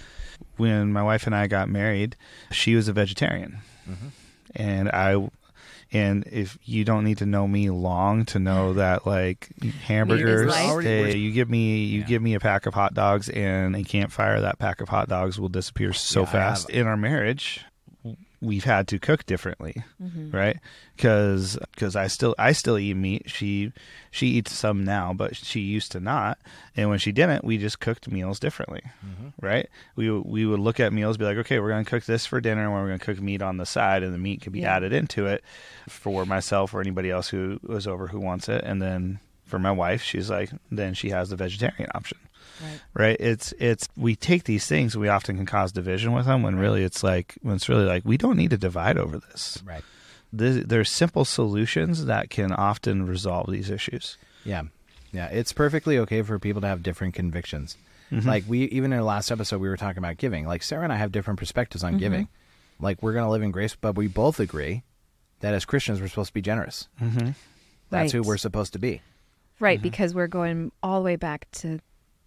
[0.57, 2.15] When my wife and I got married,
[2.51, 3.59] she was a vegetarian,
[3.89, 4.07] mm-hmm.
[4.55, 5.29] and I.
[5.91, 9.49] And if you don't need to know me long to know that, like
[9.85, 12.05] hamburgers, hey, you give me you Yeah.
[12.05, 15.39] give me a pack of hot dogs and a campfire, that pack of hot dogs
[15.39, 16.69] will disappear so Yeah, fast.
[16.69, 17.65] In our marriage,
[18.41, 20.32] we've had to cook differently Mm-hmm.
[20.32, 20.58] right?
[20.95, 23.23] Because because i still i still eat meat.
[23.30, 23.71] She
[24.12, 26.38] she eats some now but she used to not.
[26.75, 28.82] And when she didn't we just cooked meals differently
[29.41, 29.67] right?
[29.95, 32.39] We we would look at meals be like okay we're going to cook this for
[32.41, 34.62] dinner and we're going to cook meat on the side and the meat could be
[34.62, 34.75] Yeah.
[34.75, 35.43] added into it
[35.88, 38.63] for myself or anybody else who was over who wants it.
[38.63, 42.17] And then for my wife she's like then she has the vegetarian option
[42.62, 42.80] Right.
[42.93, 46.58] right it's it's we take these things we often can cause division with them when
[46.58, 49.84] really it's like when it's really like we don't need to divide over this Right.
[50.32, 54.63] This, there's simple solutions that can often resolve these issues Yeah.
[55.12, 55.28] Yeah.
[55.28, 57.78] It's perfectly okay for people to have different convictions.
[58.12, 58.28] Mm-hmm.
[58.28, 60.45] Like we even in the last episode we were talking about giving.
[60.45, 61.99] Like Sarah and I have different perspectives on mm-hmm.
[61.99, 62.28] giving.
[62.80, 64.84] Like we're gonna live in grace, but we both agree
[65.39, 66.88] that as Christians we're supposed to be generous.
[67.02, 67.32] mm-hmm.
[67.89, 69.02] That's who we're supposed to be.
[69.60, 69.80] Right.
[69.80, 69.84] Mm-hmm.
[69.84, 71.80] Because we're going all the way back to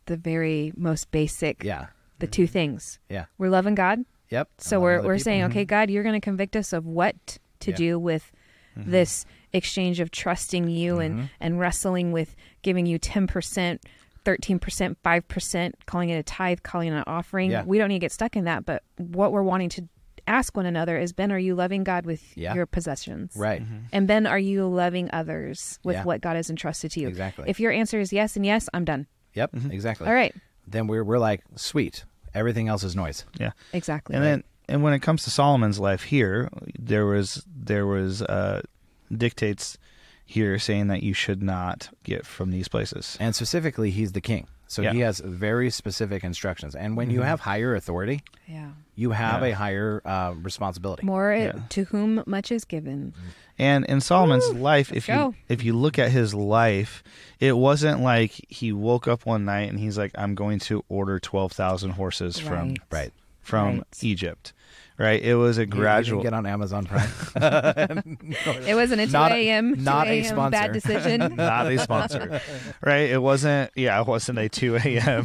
[0.07, 1.87] the very most basic, Yeah.
[2.19, 2.99] the two things.
[3.09, 3.27] Yeah.
[3.39, 4.05] We're loving God.
[4.31, 4.49] Yep.
[4.59, 5.25] So we're, we're people.
[5.25, 7.77] saying, okay, God, you're going to convict us of what to Yeah.
[7.77, 8.33] do with
[8.77, 11.03] this exchange of trusting you Mm-hmm.
[11.21, 13.79] and and wrestling with giving you 10%
[14.25, 17.65] 13% 5% calling it a tithe calling it an offering Yeah.
[17.65, 19.89] we don't need to get stuck in that but what we're wanting to
[20.29, 22.55] ask one another is ben are you loving god with Yeah.
[22.55, 23.61] your possessions Right.
[23.63, 23.77] Mm-hmm.
[23.93, 26.05] and ben are you loving others with Yeah.
[26.05, 27.45] what god has entrusted to you Exactly.
[27.51, 29.51] if your answer is yes and yes i'm done Yep.
[29.71, 30.07] Exactly.
[30.07, 30.35] all right
[30.67, 32.05] Then we're we're like sweet.
[32.35, 33.25] Everything else is noise.
[33.39, 33.53] Yeah.
[33.73, 38.23] exactly And then and when it comes to Solomon's life here, there was there was
[38.23, 38.63] uh
[39.11, 39.77] dictates
[40.25, 43.17] here saying that you should not get from these places.
[43.21, 44.47] And specifically, he's the king.
[44.73, 44.93] So he Yeah.
[44.93, 45.01] Mm-hmm.
[45.03, 46.75] has very specific instructions.
[46.75, 49.49] And when you have higher authority, yeah you have Yeah.
[49.49, 51.07] a higher uh, responsibility.
[51.07, 51.53] more Yeah.
[51.71, 53.15] to whom much is given
[53.59, 55.35] And in Solomon's life, if Let's you go.
[55.49, 57.03] if you look at his life,
[57.39, 61.19] it wasn't like he woke up one night and he's like, "I'm going to order
[61.21, 63.13] twelve thousand horses from Right.
[63.43, 63.49] Right.
[63.49, 63.85] from Right.
[64.03, 64.53] Egypt."
[64.99, 65.23] Right?
[65.23, 66.23] It was a You- you gradual.
[66.23, 67.09] get on Amazon Prime.
[68.67, 69.83] It wasn't a 2 a.m.
[69.83, 70.51] not a sponsor.
[70.51, 71.35] bad decision.
[71.37, 72.41] not a sponsor,
[72.85, 73.11] right?
[73.11, 73.71] It wasn't.
[73.75, 75.25] Yeah, it wasn't a two a.m.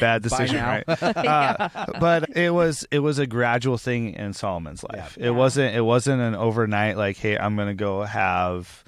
[0.00, 0.82] bad decision, now.
[0.88, 1.02] right?
[1.02, 1.68] Uh,
[2.00, 2.86] but it was.
[2.90, 5.18] It was a gradual thing in Solomon's life.
[5.20, 5.26] Yeah.
[5.26, 5.74] It wasn't.
[5.74, 8.84] It wasn't an overnight like, hey, I'm going to go have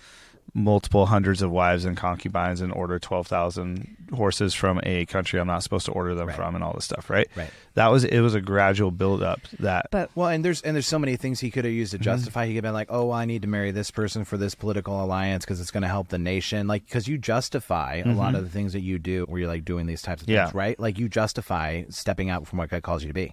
[0.54, 5.46] multiple hundreds of wives and concubines and order twelve thousand horses from a country I'm
[5.46, 6.36] not supposed to order them Right.
[6.36, 7.28] from, and all this stuff, right?
[7.36, 7.50] Right.
[7.74, 8.04] That was.
[8.04, 9.40] It was a gradual build up.
[9.60, 9.86] That.
[9.90, 12.04] But Well, and there's and there's so many things he could have used to Mm-hmm.
[12.04, 12.46] justify.
[12.46, 15.02] He could have been like, "Oh, I need to marry this person for this political
[15.04, 18.42] alliance because it's going to help the nation." Like, because you justify a lot of
[18.42, 20.58] the things that you do, where you're like doing these types of things, Mm-hmm.
[20.58, 20.80] Right?
[20.80, 23.26] Like you justify stepping out from what God calls you to be.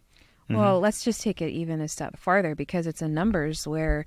[0.50, 0.56] Mm-hmm.
[0.56, 4.06] Well, let's just take it even a step farther because it's in Numbers where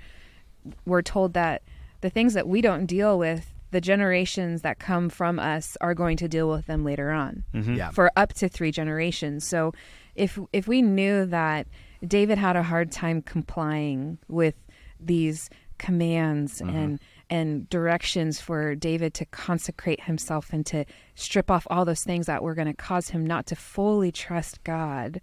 [0.87, 1.63] we're told that
[2.01, 6.17] the things that we don't deal with, the generations that come from us are going
[6.17, 7.75] to deal with them later on Mm-hmm.
[7.75, 7.91] Yeah.
[7.91, 9.47] for up to three generations.
[9.47, 9.73] So
[10.17, 11.67] if if we knew that
[12.07, 14.55] David had a hard time complying with
[14.99, 16.99] these commands and
[17.31, 20.85] and directions for David to consecrate himself and to
[21.15, 24.63] strip off all those things that were going to cause him not to fully trust
[24.65, 25.21] God.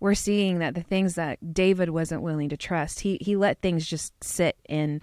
[0.00, 3.86] We're seeing that the things that David wasn't willing to trust, he he let things
[3.86, 5.00] just sit and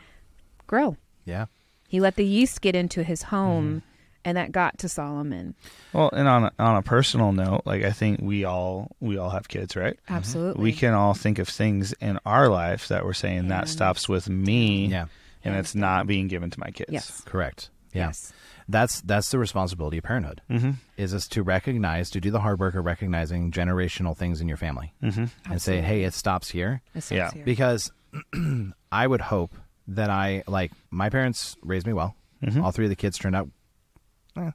[0.66, 0.96] grow.
[1.26, 1.46] Yeah.
[1.88, 3.82] He let the yeast get into his home
[4.24, 5.54] and that got to Solomon.
[5.94, 9.30] Well, and on a, on a personal note, like I think we all we all
[9.30, 10.00] have kids, right?
[10.10, 10.64] Absolutely.
[10.64, 14.10] we can all think of things in our life that we're saying that And- stops
[14.10, 15.02] with me Yeah.
[15.44, 17.22] and And- it's not being given to my kids Yes.
[17.26, 17.70] Correct.
[17.94, 18.08] Yeah.
[18.08, 18.34] Yes.
[18.68, 20.42] That's that's the responsibility of parenthood.
[20.50, 20.72] mm-hmm.
[20.98, 24.58] Is us to recognize, to do the hard work of recognizing generational things in your
[24.58, 25.26] family, Mm-hmm.
[25.52, 27.32] and say, "Hey, it stops here." It stops Yeah.
[27.32, 27.46] here.
[27.46, 27.92] because
[28.92, 29.54] I would hope
[29.88, 32.16] that I like my parents raised me well.
[32.44, 32.64] Mhm.
[32.64, 33.50] All three of the kids turned out.
[34.38, 34.52] eh,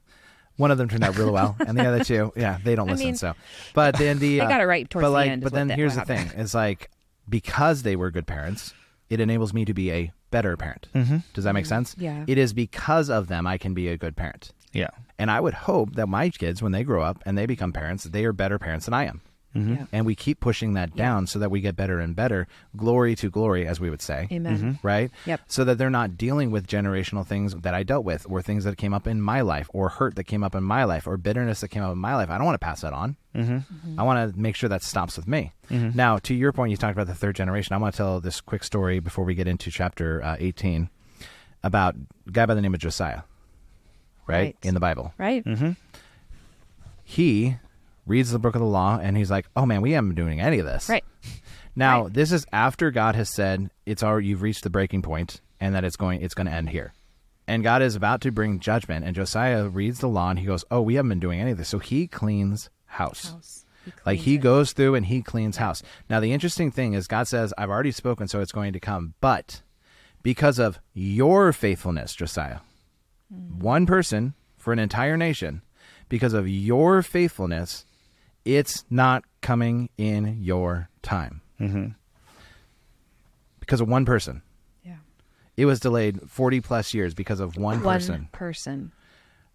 [0.57, 2.91] one of them turned out really well, and the other two, yeah, they don't I
[2.93, 3.05] listen.
[3.07, 3.33] mean, so,
[3.73, 5.41] but then the they uh, got it right towards but the like, end.
[5.43, 6.41] but then that- here's the what thing: happened.
[6.41, 6.89] it's like
[7.27, 8.73] because they were good parents,
[9.09, 10.87] it enables me to be a better parent.
[10.93, 11.17] Mm-hmm.
[11.33, 11.95] Does that make sense?
[11.97, 12.23] Yeah.
[12.27, 14.51] It is because of them I can be a good parent.
[14.73, 14.89] yeah
[15.19, 18.05] And I would hope that my kids, when they grow up and they become parents,
[18.05, 19.21] they are better parents than I am.
[19.55, 19.73] Mm-hmm.
[19.73, 19.85] Yeah.
[19.91, 23.29] And we keep pushing that down so that we get better and better, glory to
[23.29, 24.27] glory, as we would say.
[24.31, 24.79] Amen.
[24.83, 25.11] Right?
[25.25, 25.41] Yep.
[25.47, 28.77] So that they're not dealing with generational things that I dealt with, or things that
[28.77, 31.61] came up in my life, or hurt that came up in my life, or bitterness
[31.61, 32.29] that came up in my life.
[32.29, 33.15] I don't want to pass that on.
[33.35, 33.99] Mm-hmm.
[33.99, 35.53] I want to make sure that stops with me.
[35.69, 35.95] Mhm.
[35.95, 37.73] Now, to your point, you talked about the third generation.
[37.73, 40.89] I want to tell this quick story before we get into chapter uh, 18
[41.63, 41.95] about
[42.27, 43.21] a guy by the name of Josiah,
[44.27, 44.37] right?
[44.37, 44.57] Right.
[44.63, 45.13] In the Bible.
[45.17, 45.45] Right.
[45.45, 45.71] Mm-hmm.
[47.03, 47.57] He
[48.05, 50.41] reads the book of the law and he's like, "Oh man, we haven't been doing
[50.41, 51.03] any of this." Right.
[51.73, 52.13] Now, Right.
[52.13, 55.85] this is after God has said it's already you've reached the breaking point and that
[55.85, 56.93] it's going it's going to end here.
[57.47, 60.65] And God is about to bring judgment and Josiah reads the law and he goes,
[60.69, 63.31] "Oh, we haven't been doing any of this." So he cleans house.
[63.31, 63.65] House.
[63.85, 64.37] Like cleans he it.
[64.39, 65.81] goes through and he cleans house.
[66.09, 69.13] Now the interesting thing is God says, I've already spoken, so it's going to come.
[69.21, 69.61] But
[70.23, 72.59] because of your faithfulness, Josiah,
[73.33, 73.55] mm.
[73.61, 75.61] one person for an entire nation,
[76.09, 77.85] because of your faithfulness,
[78.45, 81.41] it's not coming in your time.
[81.59, 81.87] Mm-hmm.
[83.59, 84.41] Because of one person.
[84.83, 84.97] Yeah.
[85.57, 88.29] It was delayed 40 plus years because of one, One person.
[88.31, 88.91] person.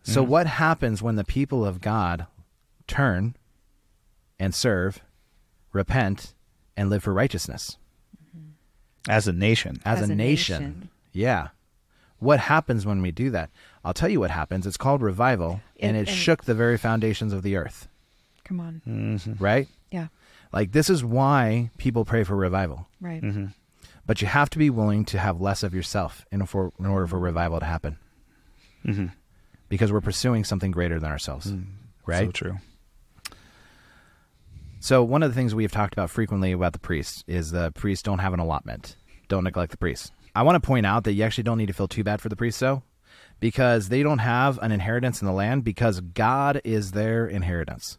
[0.03, 2.27] So what happens when the people of God
[2.87, 3.35] turn
[4.39, 5.01] and serve,
[5.73, 6.33] repent,
[6.77, 7.77] and live for righteousness
[9.09, 10.63] as a nation as, As a, a nation.
[10.63, 10.89] nation.
[11.13, 11.49] Yeah.
[12.21, 13.51] What happens when we do that?
[13.85, 14.65] I'll tell you what happens.
[14.67, 17.89] It's called revival, and, And- it and- shook the very foundations of the earth,
[18.47, 18.83] Come on.
[18.87, 19.43] mm-hmm.
[19.43, 19.69] right?
[19.91, 20.09] Yeah.
[20.53, 22.87] Like this is why people pray for revival.
[23.01, 23.23] Right.
[23.23, 23.47] Mm-hmm.
[24.07, 27.07] But you have to be willing to have less of yourself in, for, in order
[27.09, 27.99] for revival to happen,
[28.87, 29.07] Mm-hmm.
[29.69, 31.53] because we're pursuing something greater than ourselves,
[32.07, 32.27] right?
[32.29, 32.59] so true
[34.79, 37.73] So one of the things we have talked about frequently about the priests is the
[37.73, 38.95] priests don't have an allotment.
[39.29, 40.13] Don't neglect the priests.
[40.37, 42.29] I want to point out that you actually don't need to feel too bad for
[42.29, 42.83] the priests, though,
[43.41, 47.99] because they don't have an inheritance in the land because God is their inheritance.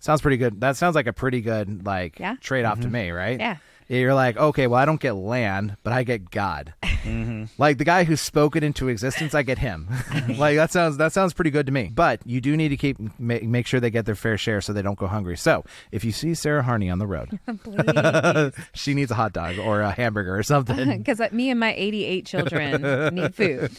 [0.00, 0.60] Sounds pretty good.
[0.60, 2.36] That sounds like a pretty good like Yeah.
[2.40, 2.92] trade off to mm-hmm.
[2.92, 3.38] me, right?
[3.38, 3.56] Yeah.
[3.90, 6.74] You're like, okay, well, I don't get land, but I get God.
[6.98, 7.44] Mm-hmm.
[7.56, 9.86] Like the guy who spoke it into existence, I get him.
[10.08, 10.32] Mm-hmm.
[10.32, 11.90] like that sounds that sounds pretty good to me.
[11.94, 14.72] But you do need to keep make, make sure they get their fair share so
[14.72, 15.36] they don't go hungry.
[15.38, 17.38] So if you see Sarah Harney on the road,
[18.74, 20.98] she needs a hot dog or a hamburger or something.
[20.98, 23.70] Because uh, me and my 88 children need food.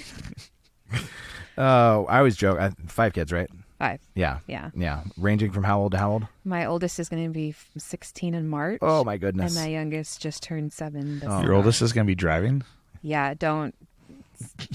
[1.57, 2.57] Oh, I always joke.
[2.57, 3.49] I, five kids, right?
[3.79, 4.01] Five.
[4.13, 4.71] Yeah, Yeah.
[4.75, 5.03] yeah.
[5.17, 6.27] Ranging from how old to how old?
[6.43, 8.79] My oldest is going to be 16 in March.
[8.81, 9.55] Oh my goodness.
[9.55, 11.19] And my youngest just turned seven.
[11.21, 11.41] This Oh.
[11.41, 12.63] Your oldest is going to be driving.
[13.01, 13.73] Yeah, don't.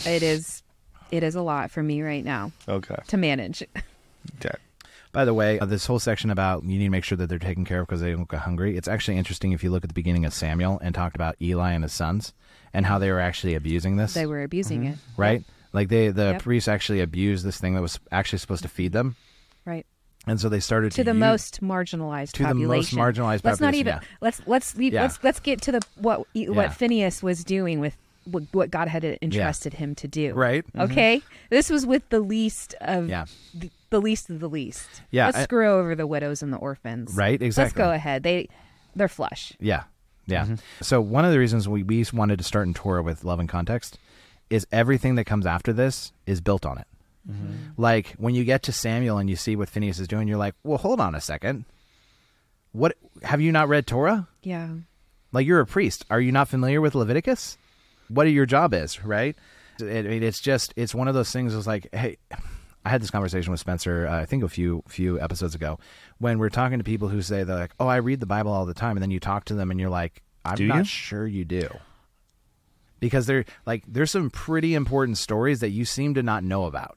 [0.06, 0.62] It is.
[1.10, 2.96] It is a lot for me right now Okay.
[3.08, 3.62] to manage.
[4.40, 4.54] Okay.
[5.12, 7.38] By the way, uh, this whole section about you need to make sure that they're
[7.38, 8.74] taken care of because they don't get hungry.
[8.78, 11.72] It's actually interesting if you look at the beginning of Samuel and talked about Eli
[11.72, 12.32] and his sons
[12.72, 14.14] and how they were actually abusing this.
[14.14, 14.96] They were abusing it.
[15.18, 15.44] right?
[15.74, 16.42] Like they, the Yep.
[16.42, 19.16] priests actually abused this thing that was actually supposed to feed them,
[19.66, 19.84] Right.
[20.26, 23.60] and so they started to, To the use- most marginalized To the most marginalized Let's
[23.60, 23.94] not even.
[23.96, 24.00] yeah.
[24.22, 25.02] Let's let's leave, Yeah.
[25.02, 26.50] let's let's get to the what Yeah.
[26.50, 30.32] what Phinehas was doing with what, what God had entrusted him to do.
[30.32, 30.64] right.
[30.68, 30.80] Mm-hmm.
[30.92, 33.26] Okay, this was with the least of Yeah.
[33.52, 35.02] the, the least of the least.
[35.10, 37.14] Yeah, let's I- screw over the widows and the orphans.
[37.14, 37.64] Right, Exactly.
[37.82, 38.22] Let's go ahead.
[38.22, 38.48] They
[38.96, 39.52] they're flush.
[39.60, 39.82] Yeah,
[40.26, 40.44] yeah.
[40.44, 40.54] Mm-hmm.
[40.82, 43.48] So one of the reasons we we wanted to start in Torah with love and
[43.48, 43.98] context
[44.54, 46.86] is everything that comes after this is built on it.
[47.78, 50.54] Like when you get to Samuel and you see what Phinehas is doing, you're like,
[50.62, 51.64] well, hold on a second.
[52.72, 54.28] What have you not read Torah?
[54.42, 54.68] Yeah.
[55.32, 56.04] Like you're a priest.
[56.10, 57.56] Are you not familiar with Leviticus?
[58.08, 59.36] What your job is, right?
[59.80, 61.54] I mean, it's just it's one of those things.
[61.54, 62.18] It's like, hey,
[62.84, 64.06] I had this conversation with Spencer.
[64.06, 65.78] Uh, I think a few few episodes ago
[66.18, 68.66] when we're talking to people who say they're like, oh, I read the Bible all
[68.66, 70.84] the time, and then you talk to them and you're like, I'm Do not you?
[70.84, 71.68] sure you do.
[73.04, 76.96] Because they're like there's some pretty important stories that you seem to not know about.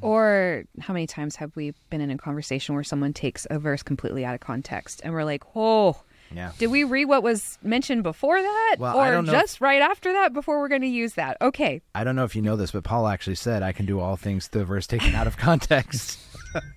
[0.00, 3.82] Or how many times have we been in a conversation where someone takes a verse
[3.82, 6.00] completely out of context and we're like, oh,
[6.34, 6.52] Yeah.
[6.56, 8.76] did we read what was mentioned before that?
[8.78, 11.36] Well, or just right after that before we're going to use that?
[11.42, 11.82] Okay.
[11.94, 14.16] I don't know if you know this, but Paul actually said, "I can do all
[14.16, 16.18] things through a verse taken out of context."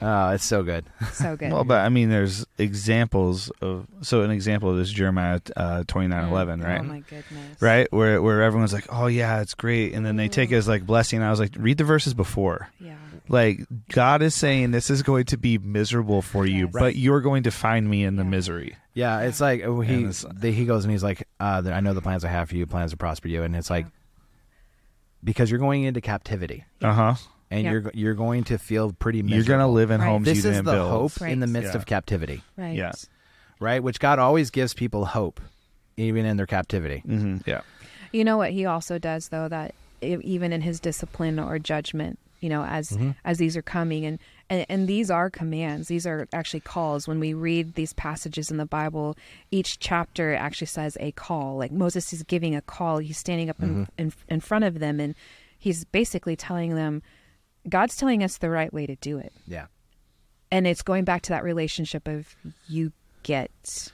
[0.00, 0.84] oh, it's so good.
[1.12, 1.52] So good.
[1.52, 3.86] Well, but I mean, there's examples of.
[4.02, 6.80] So an example of this Jeremiah uh, twenty nine eleven, right?
[6.80, 7.60] Oh, my goodness.
[7.60, 10.68] Right, where where everyone's like, "Oh yeah, it's great," and then they take it as
[10.68, 11.22] like blessing.
[11.22, 12.68] I was like, read the verses before.
[12.80, 12.96] Yeah.
[13.28, 13.60] Like
[13.92, 16.72] God is saying, this is going to be miserable for you, Yes.
[16.72, 18.28] but you're going to find me in the Yeah.
[18.30, 18.76] misery.
[18.92, 21.94] Yeah, it's like oh, he it's- the, he goes and he's like, uh, "I know
[21.94, 23.86] the plans I have for you, plans to prosper you," and it's like
[25.22, 27.14] because you're going into captivity Uh huh.
[27.50, 27.70] And Yeah.
[27.72, 29.36] you're you're going to feel pretty miserable.
[29.44, 30.06] You're gonna live in Right.
[30.08, 30.90] homes This you is didn't the build.
[30.90, 31.32] hope Right.
[31.32, 31.78] in the midst Yeah.
[31.78, 32.76] of captivity, Right.
[32.76, 32.92] Yeah.
[33.58, 33.82] right?
[33.82, 35.40] Which God always gives people hope,
[35.96, 37.00] even in their captivity.
[37.00, 37.60] hmm Yeah.
[38.12, 42.18] You know what he also does though that e- even in his discipline or judgment,
[42.40, 43.10] you know, as Mm-hmm.
[43.24, 45.88] as these are coming and, and and these are commands.
[45.88, 47.06] These are actually calls.
[47.06, 49.16] When we read these passages in the Bible,
[49.50, 51.56] each chapter actually says a call.
[51.58, 52.98] Like Moses is giving a call.
[52.98, 53.82] He's standing up Mm-hmm.
[53.98, 55.14] in, in in front of them and
[55.58, 57.02] he's basically telling them
[57.68, 59.32] God's telling us the right way to do it.
[59.46, 59.66] Yeah.
[60.50, 62.34] And it's going back to that relationship of
[62.68, 62.92] you
[63.22, 63.92] get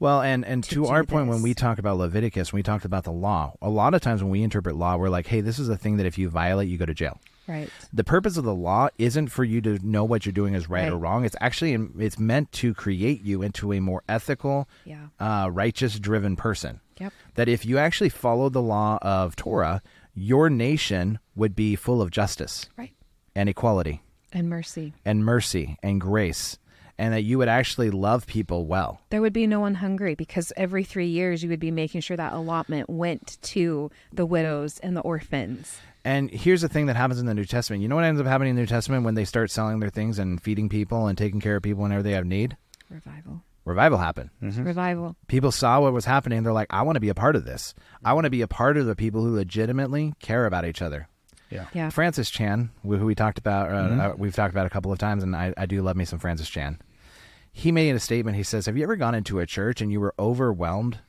[0.00, 2.84] Well, and and to to, our point, when we talked about Leviticus, when we talked
[2.84, 5.58] about the law, a lot of times when we interpret law, we're like, "Hey, this
[5.58, 7.68] is a thing that if you violate, you go to jail." right.
[7.92, 10.88] The purpose of the law isn't for you to know what you're doing is right,
[10.90, 11.24] or wrong.
[11.24, 15.08] It's actually it's meant to create you into a more ethical, Yeah.
[15.20, 16.80] uh, righteous-driven person.
[16.98, 17.12] Yep.
[17.34, 19.82] That if you actually follow the law of Torah,
[20.14, 22.92] your nation would be full of justice Right.
[23.34, 24.92] And equality And mercy.
[25.04, 26.58] and mercy and grace,
[26.98, 29.00] and that you would actually love people well.
[29.10, 32.16] There would be no one hungry because every three years you would be making sure
[32.16, 35.78] that allotment went to the widows and the orphans.
[36.04, 37.80] And here's the thing that happens in the New Testament.
[37.82, 39.88] You know what ends up happening in the New Testament when they start selling their
[39.90, 42.56] things and feeding people and taking care of people whenever they have need?
[42.90, 43.42] Revival.
[43.64, 44.30] Revival happened.
[44.42, 44.64] Mm-hmm.
[44.64, 45.14] Revival.
[45.28, 46.42] People saw what was happening.
[46.42, 47.72] They're like, I want to be a part of this.
[48.04, 51.06] I want to be a part of the people who legitimately care about each other.
[51.52, 51.66] Yeah.
[51.74, 51.90] Yeah.
[51.90, 54.98] Francis Chan, who who we talked about, uh, uh, we've talked about a couple of
[54.98, 56.80] times, and I, I do love me some Francis Chan.
[57.52, 58.36] He made a statement.
[58.36, 61.00] He says, "Have you ever gone into a church and you were overwhelmed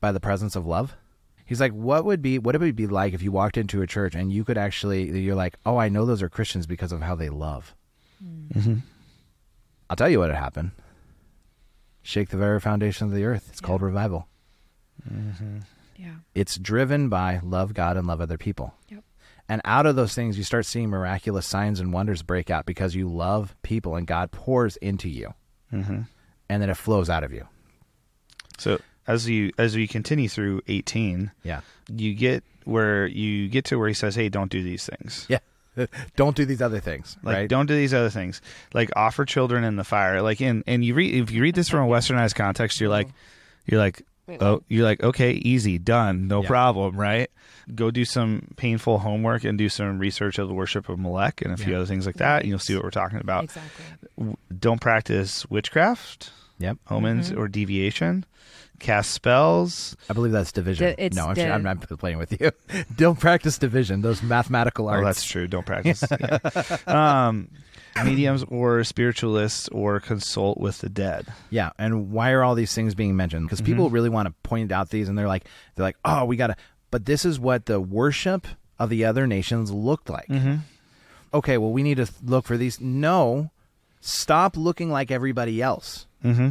[0.00, 0.96] by the presence of love?"
[1.44, 3.86] He's like, "What would be what would it be like if you walked into a
[3.86, 7.02] church and you could actually you're like, oh, I know those are Christians because of
[7.02, 7.74] how they love."
[9.90, 10.70] I'll tell you what had happened.
[12.02, 13.48] Shake the very foundation of the earth.
[13.50, 14.28] It's called revival.
[15.96, 16.14] Yeah.
[16.34, 18.74] It's driven by love God and love other people.
[18.88, 19.03] Yep.
[19.48, 22.94] And out of those things, you start seeing miraculous signs and wonders break out because
[22.94, 25.34] you love people and God pours into you.
[25.70, 26.02] hmm
[26.48, 27.46] And then it flows out of you.
[28.58, 31.60] So as you as we continue through 18, Yeah.
[31.88, 35.38] you get where you get to where he says, "Hey, don't do these things." Yeah.
[36.16, 37.48] Don't do these other things, Like right?
[37.48, 38.40] don't do these other things.
[38.72, 40.22] Like offer children in the fire.
[40.22, 43.08] Like in and you read if you read this from a westernized context, you're like
[43.66, 44.02] you're like
[44.40, 46.48] oh you're like okay, easy, done, no Yeah.
[46.48, 47.28] problem, right?
[47.74, 51.52] Go do some painful homework and do some research of the worship of Molech and
[51.52, 51.78] a few Yeah.
[51.78, 53.44] other things like that, and you'll see what we're talking about.
[53.44, 54.34] Exactly.
[54.58, 56.78] Don't practice witchcraft, Yep.
[56.90, 57.40] omens, Mm-hmm.
[57.40, 58.24] or deviation.
[58.80, 59.96] Cast spells.
[60.10, 60.88] I believe that's division.
[60.88, 62.50] Di- it's no, I'm, di- sure, I'm not playing with you.
[62.96, 64.02] Don't practice division.
[64.02, 65.00] Those mathematical arts.
[65.00, 65.46] Oh, that's true.
[65.46, 66.02] Don't practice.
[66.10, 66.38] Yeah.
[67.28, 67.48] um,
[68.04, 71.26] mediums or spiritualists or consult with the dead.
[71.50, 73.46] Yeah, and why are all these things being mentioned?
[73.46, 75.44] Because people really want to point out these, and they're like,
[75.76, 76.56] they're like, oh, we gotta.
[76.94, 78.46] But this is what the worship
[78.78, 80.28] of the other nations looked like.
[81.34, 82.80] Okay, well, we need to look for these.
[82.80, 83.50] No,
[84.00, 86.06] stop looking like everybody else.
[86.24, 86.50] Mm-hmm.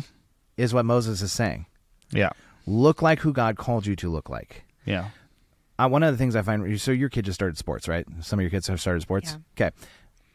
[0.58, 1.66] Is what Moses is saying.
[2.12, 2.32] Yeah.
[2.68, 4.66] Look like who God called you to look like.
[4.84, 5.12] Yeah.
[5.80, 8.06] Uh, one of the things I find so your kid just started sports, right?
[8.20, 9.38] Some of your kids have started sports.
[9.56, 9.74] Okay.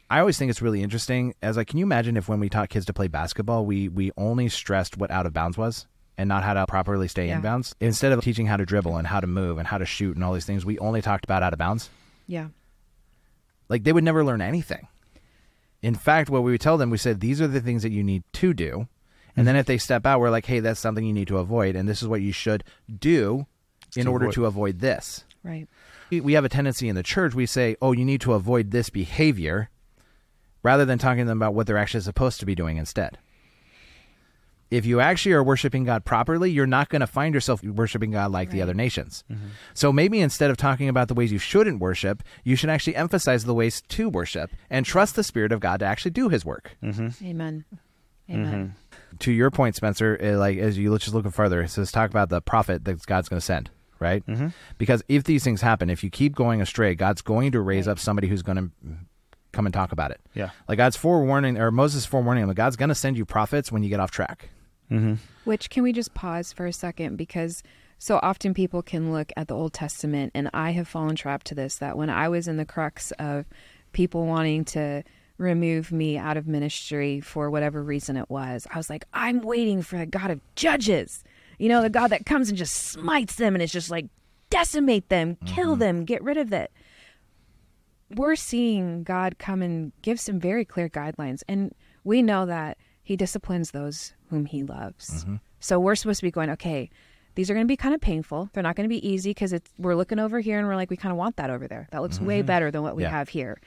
[0.08, 1.34] I always think it's really interesting.
[1.42, 4.10] As like, can you imagine if when we taught kids to play basketball, we we
[4.16, 5.86] only stressed what out of bounds was
[6.18, 7.36] and not how to properly stay Yeah.
[7.36, 9.86] in bounds instead of teaching how to dribble and how to move and how to
[9.86, 10.66] shoot and all these things.
[10.66, 11.88] We only talked about out of bounds.
[12.26, 12.48] Yeah.
[13.68, 14.88] Like they would never learn anything.
[15.80, 18.02] In fact, what we would tell them, we said these are the things that you
[18.02, 19.44] need to do, and mm-hmm.
[19.44, 21.88] then if they step out, we're like, hey, that's something you need to avoid, and
[21.88, 22.64] this is what you should
[22.98, 23.46] do
[23.96, 25.24] in To order avoid- to avoid this.
[25.44, 25.68] Right.
[26.10, 28.70] we- we have a tendency in the church we say oh you need to avoid
[28.72, 29.70] this behavior
[30.64, 33.18] rather than talking to them about what they're actually supposed to be doing instead
[34.70, 38.30] if you actually are worshiping god properly you're not going to find yourself worshiping god
[38.30, 39.24] like the other nations
[39.74, 43.44] so maybe instead of talking about the ways you shouldn't worship you should actually emphasize
[43.44, 46.76] the ways to worship and trust the spirit of god to actually do his work
[46.82, 47.64] Amen.
[48.30, 48.74] Amen.
[49.20, 52.10] to your point, Spencer, uh, like as you let's just look further, it says talk
[52.10, 54.22] about the prophet that God's going to send, right?
[54.26, 54.48] Mm-hmm.
[54.76, 57.92] Because if these things happen, if you keep going astray, God's going to raise Right.
[57.92, 58.70] up somebody who's going to
[59.52, 60.20] come and talk about it.
[60.34, 60.50] Yeah.
[60.68, 63.88] Like God's forewarning, or Moses forewarning him, God's going to send you prophets when you
[63.88, 64.50] get off track.
[64.90, 65.14] Mm-hmm.
[65.44, 67.62] Which can we just pause for a second because
[67.98, 71.54] so often people can look at the Old Testament and I have fallen trap to
[71.54, 73.46] this that when I was in the crux of
[73.92, 75.02] people wanting to
[75.36, 79.82] remove me out of ministry for whatever reason it was, I was like, I'm waiting
[79.82, 81.24] for the God of judges.
[81.58, 84.06] You know, the God that comes and just smites them and it's just like
[84.50, 86.72] decimate them, kill them, get rid of it.
[88.14, 91.42] We're seeing God come and give some very clear guidelines.
[91.48, 91.74] And
[92.04, 92.78] we know that
[93.08, 95.24] He disciplines those whom He loves.
[95.24, 95.36] Mm-hmm.
[95.60, 96.90] So we're supposed to be going, okay,
[97.36, 98.50] these are going to be kind of painful.
[98.52, 100.98] They're not going to be easy because we're looking over here and we're like, we
[100.98, 101.88] kind of want that over there.
[101.90, 102.46] That looks way mm-hmm.
[102.48, 103.08] better than what we Yeah.
[103.08, 103.62] have here.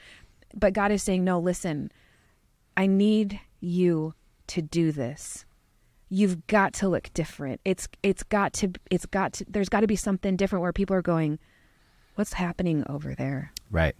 [0.54, 1.90] But God is saying, no, listen,
[2.76, 4.14] I need you
[4.46, 5.44] to do this.
[6.08, 7.60] You've got to look different.
[7.64, 10.94] It's it's got to it's got to there's got to be something different where people
[10.94, 11.40] are going,
[12.14, 13.50] what's happening over there?
[13.72, 13.96] Right.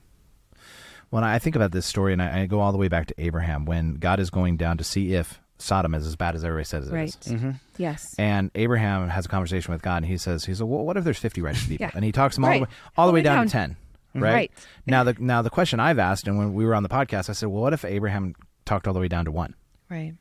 [1.12, 3.14] When I think about this story, and I, I go all the way back to
[3.18, 6.64] Abraham, when God is going down to see if Sodom is as bad as everybody
[6.64, 7.16] says it is.
[7.34, 7.54] Right.
[7.76, 8.14] Yes.
[8.18, 11.04] And Abraham has a conversation with God, and he says, "He said, well, what if
[11.04, 11.90] there's 50 righteous people?" Yeah.
[11.94, 13.70] And he talks them all the way, all the way down, to 10.
[13.70, 14.22] Mm-hmm.
[14.22, 14.32] Right?
[14.32, 14.52] Right.
[14.86, 17.34] Now the now the question I've asked, and when we were on the podcast, I
[17.34, 18.34] said, "Well, what if Abraham
[18.64, 19.54] talked all the way down to one?
[19.90, 20.14] Right.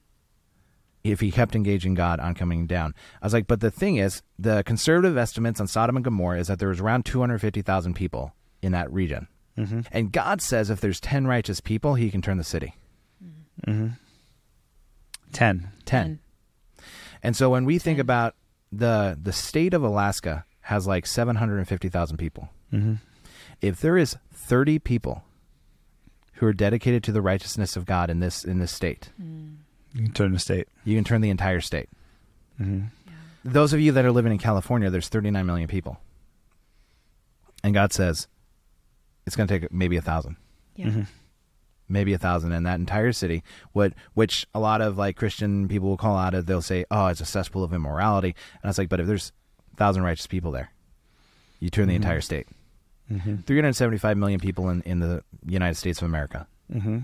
[1.06, 4.22] If he kept engaging God on coming down?" I was like, "But the thing is,
[4.38, 8.74] the conservative estimates on Sodom and Gomorrah is that there was around 250,000 people in
[8.74, 9.82] that region, Mm-hmm.
[9.92, 12.76] and God says if there's 10 righteous people, He can turn the city."
[13.68, 13.88] Mm-hmm.
[15.32, 15.70] Ten.
[15.86, 16.20] 10.
[17.24, 18.36] And so when we think about
[18.72, 22.50] the the state of Alaska has like 750,000 people.
[22.74, 22.96] Mm-hmm.
[23.62, 25.24] If there is 30 people
[26.36, 30.14] who are dedicated to the righteousness of God in this in this state, You can
[30.14, 30.68] turn the state.
[30.86, 31.90] you can turn the entire state.
[32.60, 32.86] Mm-hmm.
[33.44, 36.00] Those of you that are living in California, there's 39 million people.
[37.64, 38.28] And God says
[39.26, 40.36] it's going to take maybe a thousand.
[40.76, 40.88] Yeah.
[40.88, 41.02] Mm-hmm.
[41.90, 43.44] maybe a thousand in that entire city.
[43.74, 46.46] What which a lot of like Christian people will call out it.
[46.46, 49.32] They'll say, "Oh, it's a cesspool of immorality." And I was like, "But if there's
[49.74, 50.72] a thousand righteous people there,
[51.60, 51.98] you turn the Mhm.
[51.98, 52.48] entire state.
[53.12, 53.36] Mm-hmm.
[53.46, 56.48] 375 million people in in the United States of America.
[56.74, 57.00] Mm-hmm.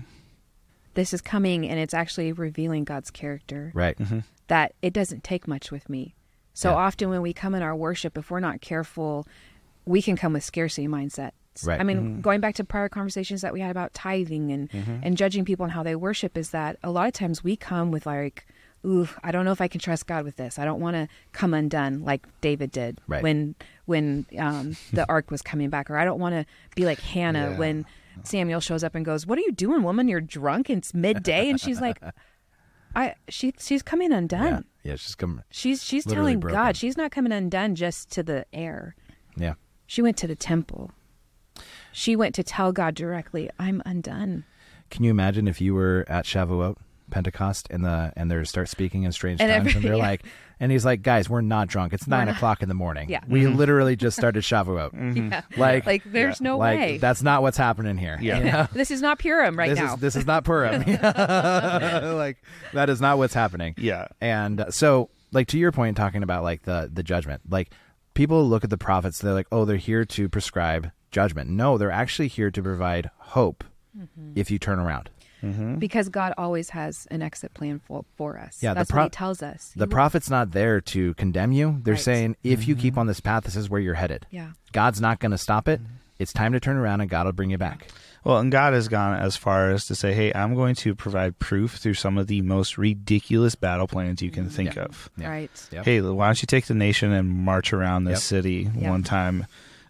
[0.94, 3.70] This is coming and it's actually revealing God's character.
[3.74, 3.96] Right.
[3.98, 4.20] Mm-hmm.
[4.48, 6.14] that it doesn't take much with me.
[6.54, 6.76] So Yeah.
[6.76, 9.26] often when we come in our worship, if we're not careful,
[9.84, 10.86] we can come with scarcity
[11.62, 11.66] mindsets.
[11.66, 11.80] Right.
[11.80, 14.70] I mean, going back to prior conversations that we had about tithing and
[15.02, 17.90] and judging people and how they worship, is that a lot of times we come
[17.90, 18.46] with like,
[18.86, 20.58] "Ooh, I don't know if I can trust God with this.
[20.58, 23.22] I don't want to come undone like David did Right.
[23.22, 23.54] when
[23.86, 26.44] when um, the ark was coming back, or I don't want to
[26.76, 27.84] be like Hannah when
[28.24, 30.08] Samuel shows up and goes, "What are you doing, woman?
[30.08, 30.68] You're drunk.
[30.70, 32.00] and It's midday." And she's like,
[32.96, 34.64] I she she's coming undone.
[34.82, 35.44] Yeah, yeah, she's coming.
[35.50, 36.56] She's she's telling broken.
[36.58, 38.96] God she's not coming undone just to the air.
[39.36, 39.54] Yeah,
[39.86, 40.90] She went to the temple.
[41.92, 44.44] She went to tell God directly, "I'm undone."
[44.90, 46.76] can you imagine if you were at Shavuot,
[47.10, 50.02] Pentecost, and the and they start speaking in strange And tongues, every- and they're yeah.
[50.10, 50.22] like,
[50.60, 51.92] and he's like, guys, we're not drunk.
[51.92, 53.08] It's nine o'clock in the morning.
[53.10, 53.20] Yeah.
[53.28, 55.30] we literally just started Shavuot.
[55.30, 55.42] Yeah.
[55.58, 56.98] Like, Like there's no like way.
[56.98, 58.18] that's not what's happening here.
[58.20, 58.38] Yeah.
[58.44, 58.66] you know?
[58.72, 59.94] this is not Purim right this now.
[59.94, 60.82] is this is not Purim.
[60.82, 62.38] like
[62.72, 63.74] that is not what's happening.
[63.78, 64.08] Yeah.
[64.20, 67.70] And uh, so, like to your point, talking about like the the judgment, like
[68.14, 71.50] people look at the prophets, they're like, oh, they're here to prescribe judgment.
[71.50, 73.64] No, they're actually here to provide hope
[73.98, 74.32] Mm-hmm.
[74.36, 75.10] if you turn around.
[75.42, 75.76] Mm-hmm.
[75.76, 78.58] because God always has an exit plan for, for us.
[78.60, 79.72] Yeah, the that's pro- what He tells us.
[79.76, 81.78] The He- prophet's not there to condemn you.
[81.84, 82.00] They're Right.
[82.00, 83.00] saying if you keep mm-hmm.
[83.00, 84.26] on this path, this is where you're headed.
[84.30, 84.50] Yeah.
[84.72, 85.80] God's not going to stop it.
[85.80, 85.92] Mm-hmm.
[86.18, 87.86] It's time to turn around, and God will bring you back.
[88.24, 91.38] Well, and God has gone as far as to say, "Hey, I'm going to provide
[91.38, 94.82] proof through some of the most ridiculous battle plans you can think Yeah.
[94.82, 95.28] of." Yeah.
[95.30, 95.68] Right.
[95.70, 95.84] Yep.
[95.84, 98.42] Hey, why don't you take the nation and march around this Yep.
[98.42, 98.90] city Yeah.
[98.90, 99.46] one time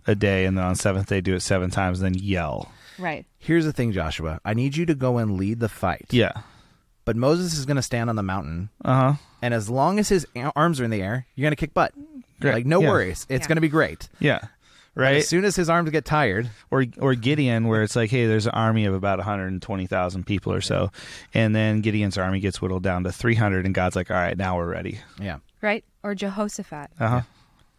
[0.08, 2.72] a day, and then on seventh day do it seven times, then yell.
[2.98, 3.24] Right.
[3.38, 4.40] Here's the thing, Joshua.
[4.44, 6.06] I need you to go and lead the fight.
[6.10, 6.32] Yeah.
[7.04, 9.14] But Moses is going to stand on the mountain Uh huh.
[9.40, 11.72] And as long as his a- arms are in the air, you're going to kick
[11.72, 11.92] butt.
[12.40, 12.54] Great.
[12.54, 12.88] Like, no Yeah.
[12.88, 13.24] worries.
[13.28, 13.48] It's Yeah.
[13.48, 14.08] going to be great.
[14.18, 14.40] Yeah.
[14.94, 15.16] But Right.
[15.18, 18.46] As soon as his arms get tired, or or Gideon, where it's like, hey, there's
[18.46, 20.90] an army of about 120,000 people or so,
[21.32, 24.56] and then Gideon's army gets whittled down to 300, and God's like, all right, now
[24.56, 24.98] we're ready.
[25.20, 25.36] yeah.
[25.62, 25.84] Right.
[26.02, 26.90] Or Jehoshaphat.
[26.98, 27.20] Uh huh.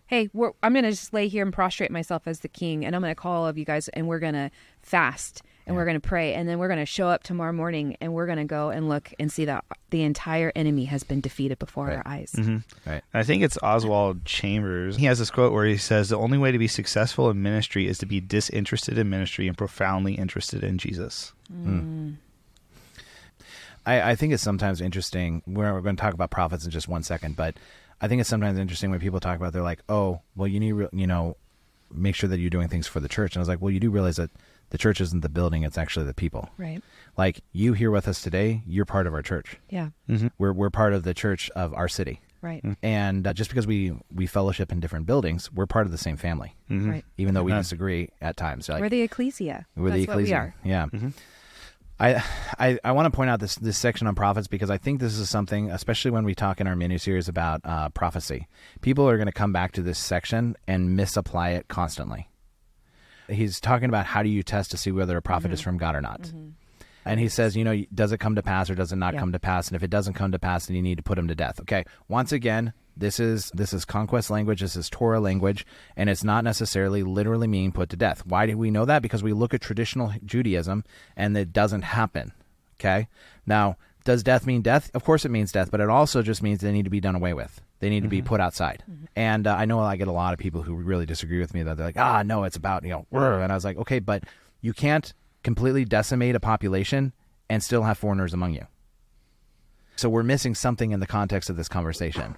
[0.10, 2.96] Hey, we're, I'm going to just lay here and prostrate myself as the king, and
[2.96, 4.50] I'm going to call all of you guys, and we're going to
[4.82, 7.96] fast, and we're going to pray, and then we're going to show up tomorrow morning,
[8.02, 11.22] and we're going to go and look and see that the entire enemy has been
[11.22, 11.98] defeated before Right.
[11.98, 12.32] our eyes.
[12.36, 12.90] Mm-hmm.
[12.90, 13.04] Right.
[13.14, 14.98] I think it's Oswald Chambers.
[14.98, 17.86] He has this quote where he says, "The only way to be successful in ministry
[17.88, 21.64] is to be disinterested in ministry and profoundly interested in Jesus." Mm.
[21.66, 22.10] Hmm.
[23.86, 25.44] I, I think it's sometimes interesting.
[25.46, 27.56] We're, we're going to talk about prophets in just one second, but
[28.02, 29.54] I think it's sometimes interesting when people talk about.
[29.54, 31.36] They're like, "Oh, well, you need, re- you know,
[31.94, 33.80] make sure that you're doing things for the church." And I was like, "Well, you
[33.80, 34.30] do realize that
[34.70, 36.50] the church isn't the building; it's actually the people.
[36.58, 36.82] Right.
[37.18, 39.58] Like you here with us today, you're part of our church.
[39.70, 39.90] Yeah.
[40.10, 40.28] Mm-hmm.
[40.38, 42.64] We're we're part of the church of our city, Right.
[42.64, 42.86] Mm-hmm.
[42.86, 46.16] and uh, just because we we fellowship in different buildings, we're part of the same
[46.16, 46.90] family, mm-hmm.
[46.90, 47.06] Right.
[47.18, 47.62] even though we Amen.
[47.64, 48.70] disagree at times.
[48.70, 49.66] Like, we're the ecclesia.
[49.76, 50.54] We're That's the what we ecclesia.
[50.64, 51.12] are.
[52.02, 52.24] I
[52.58, 55.18] I, I want to point out this this section on prophets because I think this
[55.18, 58.48] is something, especially when we talk in our mini series about uh, prophecy.
[58.82, 62.30] People are going to come back to this section and misapply it constantly.
[63.28, 65.96] He's talking about how do you test to see whether a prophet is from God
[65.96, 66.32] or not.
[67.06, 69.20] And he says, you know, does it come to pass or does it not Yeah.
[69.20, 69.68] come to pass?
[69.68, 71.60] And if it doesn't come to pass, then you need to put him to death.
[71.62, 71.86] Okay.
[72.08, 74.62] Once again, this is this is conquest language.
[74.62, 78.26] This is Torah language, and it's not necessarily literally meaning put to death.
[78.26, 79.02] Why do we know that?
[79.02, 80.84] Because we look at traditional Judaism,
[81.16, 82.34] and it doesn't happen.
[82.80, 83.08] Okay.
[83.46, 84.92] Now, does death mean death?
[84.94, 87.16] Of course, it means death, but it also just means they need to be done
[87.16, 87.62] away with.
[87.80, 88.84] They need to be put outside.
[89.16, 91.64] And uh, I know I get a lot of people who really disagree with me
[91.64, 94.24] that they're like, ah, no, it's about you know, and I was like, okay, but
[94.62, 97.14] you can't completely decimate a population
[97.50, 98.68] and still have foreigners among you.
[99.96, 102.36] So we're missing something in the context of this conversation.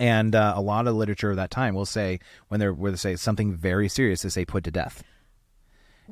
[0.00, 2.18] And uh, a lot of literature of that time will say
[2.48, 5.02] when they're where they say something very serious, they say put to death.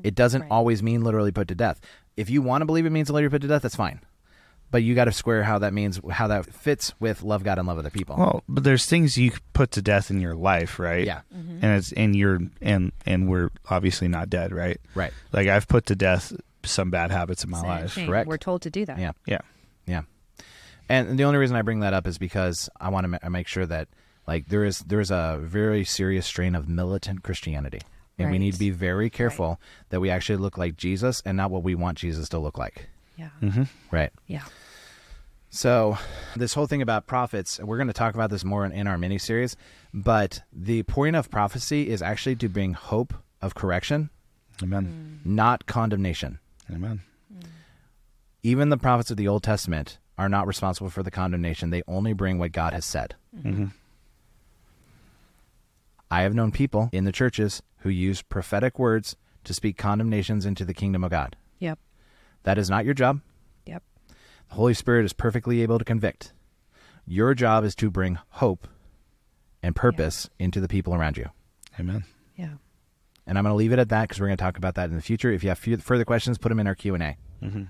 [0.02, 0.50] It doesn't Right.
[0.50, 1.80] always mean literally put to death.
[2.16, 4.00] If you want to believe it means literally put to death, that's fine.
[4.70, 7.68] But you got to square how that means, how that fits with love God and
[7.68, 8.16] love other people.
[8.16, 11.04] Well, but there's things you put to death in your life, right?
[11.06, 11.20] Yeah.
[11.30, 14.80] And it's and you're and and we're obviously not dead, right?
[14.94, 15.12] Right.
[15.32, 16.32] Like I've put to death
[16.64, 17.92] some bad habits in my Same life.
[17.92, 18.06] thing.
[18.06, 18.28] correct.
[18.28, 18.98] We're told to do that.
[18.98, 19.12] Yeah.
[19.26, 19.40] Yeah.
[20.92, 23.28] Yeah, and the only reason I bring that up is because I want to ma-
[23.30, 23.88] make sure that
[24.26, 27.80] like there is there is a very serious strain of militant Christianity,
[28.18, 31.50] and we need to be very careful that we actually look like Jesus and not
[31.50, 32.88] what we want Jesus to look like.
[33.16, 33.30] Yeah.
[33.42, 33.62] Mm-hmm.
[33.90, 34.12] Right.
[34.26, 34.42] Yeah.
[35.50, 35.98] So,
[36.34, 38.96] this whole thing about prophets, we're going to talk about this more in, in our
[38.96, 39.54] mini series,
[39.92, 43.12] but the point of prophecy is actually to bring hope
[43.42, 44.08] of correction,
[44.62, 45.20] Amen.
[45.26, 45.30] Mm.
[45.30, 46.38] not condemnation.
[46.70, 47.02] Amen.
[47.30, 47.44] Mm.
[48.42, 51.70] Even the prophets of the Old Testament are not responsible for the condemnation.
[51.70, 53.16] They only bring what God has said.
[53.36, 53.66] Mm-hmm.
[56.10, 60.64] I have known people in the churches who use prophetic words to speak condemnations into
[60.64, 61.36] the kingdom of God.
[61.58, 61.78] Yep.
[62.44, 63.20] That is not your job.
[63.66, 63.82] Yep.
[64.48, 66.32] The Holy Spirit is perfectly able to convict.
[67.04, 68.68] Your job is to bring hope
[69.62, 71.30] and purpose into the people around you.
[71.80, 72.04] Amen.
[72.36, 72.54] Yeah.
[73.26, 74.90] And I'm going to leave it at that because we're going to talk about that
[74.90, 75.32] in the future.
[75.32, 77.16] If you have fu- further questions, put them in our Q and A.
[77.42, 77.62] Mm-hmm.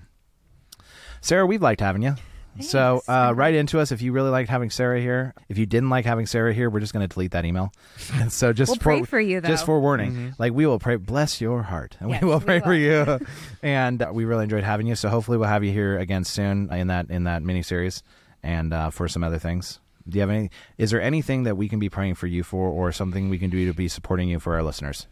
[1.21, 2.15] Sarah, we've liked having you.
[2.61, 3.09] So Thanks.
[3.09, 5.33] uh, write into us if you really liked having Sarah here.
[5.49, 7.73] If you didn't like having Sarah here, we're just going to delete that email.
[8.13, 9.67] And so just We'll pray for you, Just though.
[9.67, 12.65] forewarning, like we will pray, bless your heart, and Yes, we will we pray will.
[12.65, 13.19] for you.
[13.63, 14.95] and uh, we really enjoyed having you.
[14.95, 18.03] So hopefully we'll have you here again soon in that in that mini series
[18.43, 19.79] and uh, for some other things.
[20.07, 20.51] Do you have any?
[20.77, 23.49] Is there anything that we can be praying for you for, or something we can
[23.49, 25.07] do to be supporting you for our listeners?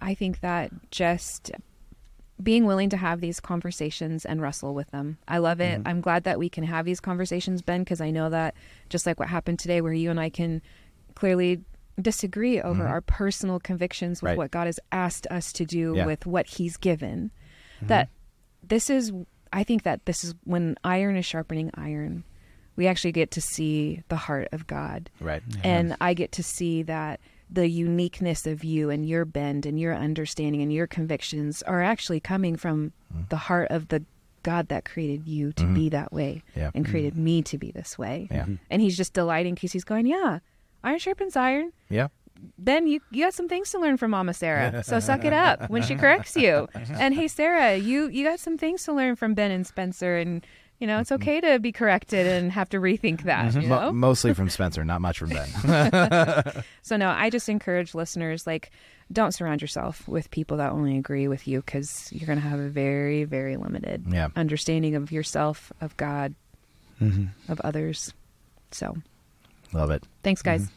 [0.00, 1.50] I think that just
[2.42, 5.18] being willing to have these conversations and wrestle with them.
[5.26, 5.78] I love it.
[5.78, 5.88] Mm-hmm.
[5.88, 8.54] I'm glad that we can have these conversations, Ben, because I know that
[8.90, 10.60] just like what happened today, where you and I can
[11.14, 11.62] clearly
[12.00, 12.92] disagree over mm-hmm.
[12.92, 14.38] our personal convictions with Right.
[14.38, 16.04] what God has asked us to do Yeah.
[16.04, 17.30] with what He's given.
[17.78, 17.86] Mm-hmm.
[17.86, 18.10] That
[18.62, 19.12] this is,
[19.52, 22.24] I think that this is when iron is sharpening iron,
[22.76, 25.42] we actually get to see the heart of God Right.
[25.64, 29.94] and I get to see that the uniqueness of you and your bend and your
[29.94, 33.28] understanding and your convictions are actually coming from mm.
[33.28, 34.04] the heart of the
[34.42, 35.74] God that created you to mm-hmm.
[35.74, 36.70] be that way Yeah.
[36.74, 36.90] and mm-hmm.
[36.92, 38.28] created me to be this way.
[38.30, 38.42] Yeah.
[38.42, 38.54] Mm-hmm.
[38.70, 40.38] And he's just delighting because he's going, Yeah,
[40.84, 41.72] iron sharpens iron.
[41.88, 42.08] Yeah.
[42.58, 44.82] Ben, you you got some things to learn from Mama Sarah.
[44.86, 46.68] So suck it up when she corrects you.
[46.74, 50.46] And hey Sarah, you you got some things to learn from Ben and Spencer and
[50.78, 51.22] you know, it's mm-hmm.
[51.22, 53.46] okay to be corrected and have to rethink that.
[53.52, 53.60] Mm-hmm.
[53.62, 56.52] You Mo- mostly from Spencer, not much from Ben.
[56.82, 58.70] So no, I just encourage listeners like
[59.12, 62.58] don't surround yourself with people that only agree with you because you're going to have
[62.60, 64.28] a very very limited Yeah.
[64.36, 66.34] understanding of yourself, of God,
[67.00, 67.52] Mm-hmm.
[67.52, 68.14] of others.
[68.70, 68.96] So
[69.72, 70.04] Love it.
[70.22, 70.62] thanks, guys.
[70.62, 70.72] Mm-hmm.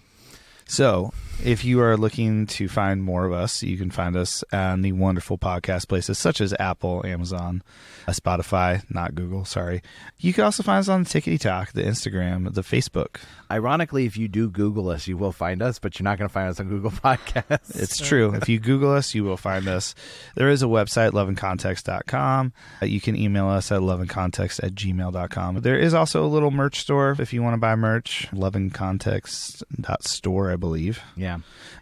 [0.67, 1.11] So,
[1.43, 4.91] if you are looking to find more of us, you can find us on the
[4.91, 7.63] wonderful podcast places such as Apple, Amazon,
[8.07, 9.81] uh, Spotify, not Google, sorry.
[10.17, 13.21] You can also find us on the Tickety Talk, the Instagram, the Facebook.
[13.49, 16.33] Ironically, if you do Google us, you will find us, but you're not going to
[16.33, 17.79] find us on Google Podcasts.
[17.79, 18.33] It's true.
[18.35, 19.95] if you Google us, you will find us.
[20.35, 22.51] There is a website, loveandcontext.com.
[22.81, 25.61] Uh, You can email us at loveandcontext at gmail.com.
[25.61, 30.55] There is also a little merch store if you want to buy merch, loveandcontext.store, I
[30.57, 31.01] believe.
[31.15, 31.28] yeah.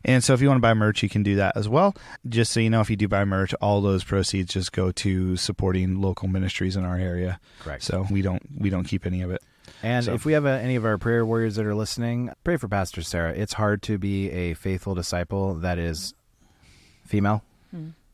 [0.05, 1.95] And so if you want to buy merch, you can do that as well.
[2.27, 5.35] Just so you know, if you do buy merch, all those proceeds just go to
[5.37, 7.39] supporting local ministries in our area.
[7.59, 7.83] Correct.
[7.83, 9.41] So we don't we don't keep any of it.
[9.83, 12.57] And So- if we have uh any of our prayer warriors that are listening, pray
[12.57, 13.33] for Pastor Sarah.
[13.33, 16.13] It's hard to be a faithful disciple that is
[17.05, 17.43] female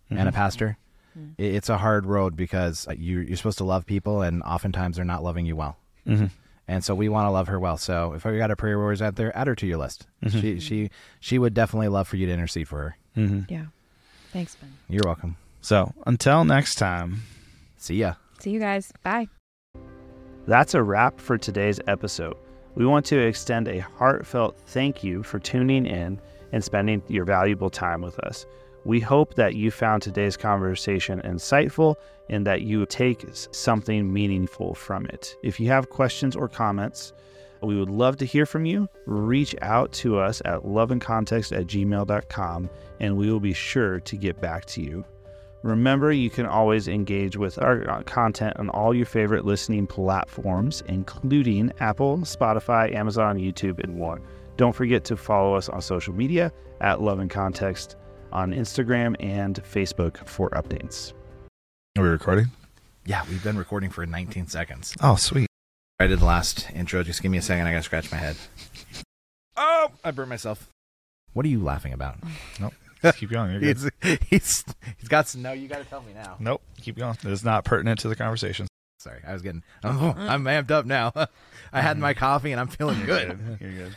[0.10, 0.78] and a pastor.
[1.16, 4.96] I- It's a hard road because uh, you, you're supposed to love people, and oftentimes
[4.96, 5.78] they're not loving you well.
[6.08, 6.32] Mhm.
[6.68, 7.78] And so we want to love her well.
[7.78, 10.08] So if you got a prayer warriors out there, add her to your list.
[10.30, 10.90] She she
[11.20, 12.98] she would definitely love for you to intercede for her.
[13.18, 13.50] Mhm.
[13.52, 13.66] Yeah.
[14.32, 14.72] Thanks, Ben.
[14.90, 15.36] You're welcome.
[15.62, 17.24] So until next time.
[17.78, 18.14] See ya.
[18.40, 18.92] See you guys.
[19.04, 19.28] Bye.
[20.48, 22.36] That's a wrap for today's episode.
[22.76, 26.20] We want to extend a heartfelt thank you for tuning in
[26.52, 28.46] and spending your valuable time with us.
[28.86, 31.96] We hope that you found today's conversation insightful
[32.30, 35.36] and that you take something meaningful from it.
[35.42, 37.14] If you have questions or comments,
[37.62, 38.90] we would love to hear from you.
[39.06, 42.70] Reach out to us at loveandcontext at gmail.com
[43.00, 45.06] and we will be sure to get back to you.
[45.62, 50.84] Remember, you can always engage with our uh, content on all your favorite listening platforms,
[50.90, 54.20] including Apple, Spotify, Amazon, YouTube, and more.
[54.58, 57.96] Don't forget to follow us on social media at Love and Context
[58.34, 61.14] on Instagram and Facebook for updates.
[61.98, 62.48] Are we recording?
[63.06, 64.96] Yeah, we've been recording for 19 seconds.
[65.02, 65.48] Oh, sweet.
[66.00, 67.04] I did the last intro.
[67.04, 67.68] Just give me a second.
[67.68, 68.36] I gotta scratch my head.
[69.56, 70.68] Oh, I burnt myself.
[71.34, 72.18] What are you laughing about?
[72.60, 72.74] Nope.
[73.16, 73.52] Keep going.
[73.52, 73.78] You're good.
[73.78, 74.66] He's, he's
[74.98, 75.42] he's got some.
[75.42, 76.38] No, you got to tell me now.
[76.40, 76.62] Nope.
[76.82, 77.18] Keep going.
[77.24, 78.68] It is not pertinent to the conversation.
[79.00, 79.64] Sorry, I was getting.
[79.84, 81.12] I'm, I'm amped up now.
[81.74, 83.38] I had my coffee and I'm feeling good.
[83.60, 83.96] You're good.